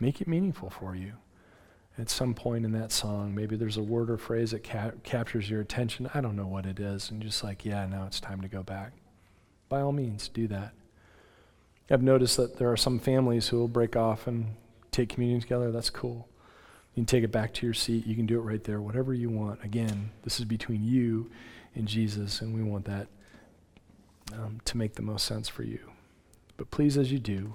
Make 0.00 0.20
it 0.20 0.26
meaningful 0.26 0.70
for 0.70 0.96
you. 0.96 1.12
At 1.98 2.08
some 2.08 2.34
point 2.34 2.64
in 2.64 2.72
that 2.72 2.90
song, 2.90 3.34
maybe 3.34 3.54
there's 3.54 3.76
a 3.76 3.82
word 3.82 4.10
or 4.10 4.16
phrase 4.16 4.52
that 4.52 4.64
ca- 4.64 4.92
captures 5.02 5.50
your 5.50 5.60
attention. 5.60 6.10
I 6.14 6.22
don't 6.22 6.36
know 6.36 6.46
what 6.46 6.64
it 6.64 6.80
is, 6.80 7.10
and 7.10 7.22
just 7.22 7.44
like, 7.44 7.64
yeah, 7.64 7.86
now 7.86 8.06
it's 8.06 8.18
time 8.18 8.40
to 8.40 8.48
go 8.48 8.62
back. 8.62 8.92
By 9.68 9.82
all 9.82 9.92
means, 9.92 10.28
do 10.28 10.48
that. 10.48 10.72
I've 11.90 12.02
noticed 12.02 12.38
that 12.38 12.56
there 12.56 12.72
are 12.72 12.76
some 12.76 12.98
families 12.98 13.48
who 13.48 13.58
will 13.58 13.68
break 13.68 13.96
off 13.96 14.26
and 14.26 14.54
take 14.90 15.10
communion 15.10 15.40
together. 15.42 15.70
That's 15.70 15.90
cool. 15.90 16.28
You 16.94 17.02
can 17.02 17.06
take 17.06 17.24
it 17.24 17.32
back 17.32 17.52
to 17.54 17.66
your 17.66 17.74
seat. 17.74 18.06
You 18.06 18.14
can 18.14 18.26
do 18.26 18.38
it 18.38 18.42
right 18.42 18.62
there, 18.64 18.80
whatever 18.80 19.12
you 19.12 19.28
want. 19.28 19.62
Again, 19.62 20.10
this 20.22 20.38
is 20.38 20.46
between 20.46 20.82
you 20.82 21.30
and 21.74 21.86
Jesus, 21.86 22.40
and 22.40 22.54
we 22.54 22.62
want 22.62 22.86
that 22.86 23.08
um, 24.34 24.60
to 24.64 24.76
make 24.78 24.94
the 24.94 25.02
most 25.02 25.26
sense 25.26 25.48
for 25.48 25.62
you. 25.62 25.80
But 26.56 26.70
please, 26.70 26.96
as 26.96 27.12
you 27.12 27.18
do, 27.18 27.54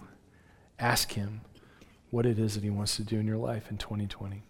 ask 0.80 1.14
Him 1.14 1.42
what 2.10 2.26
it 2.26 2.40
is 2.40 2.56
that 2.56 2.64
He 2.64 2.70
wants 2.70 2.96
to 2.98 3.04
do 3.04 3.20
in 3.20 3.28
your 3.28 3.38
life 3.38 3.70
in 3.70 3.78
2020. 3.78 4.44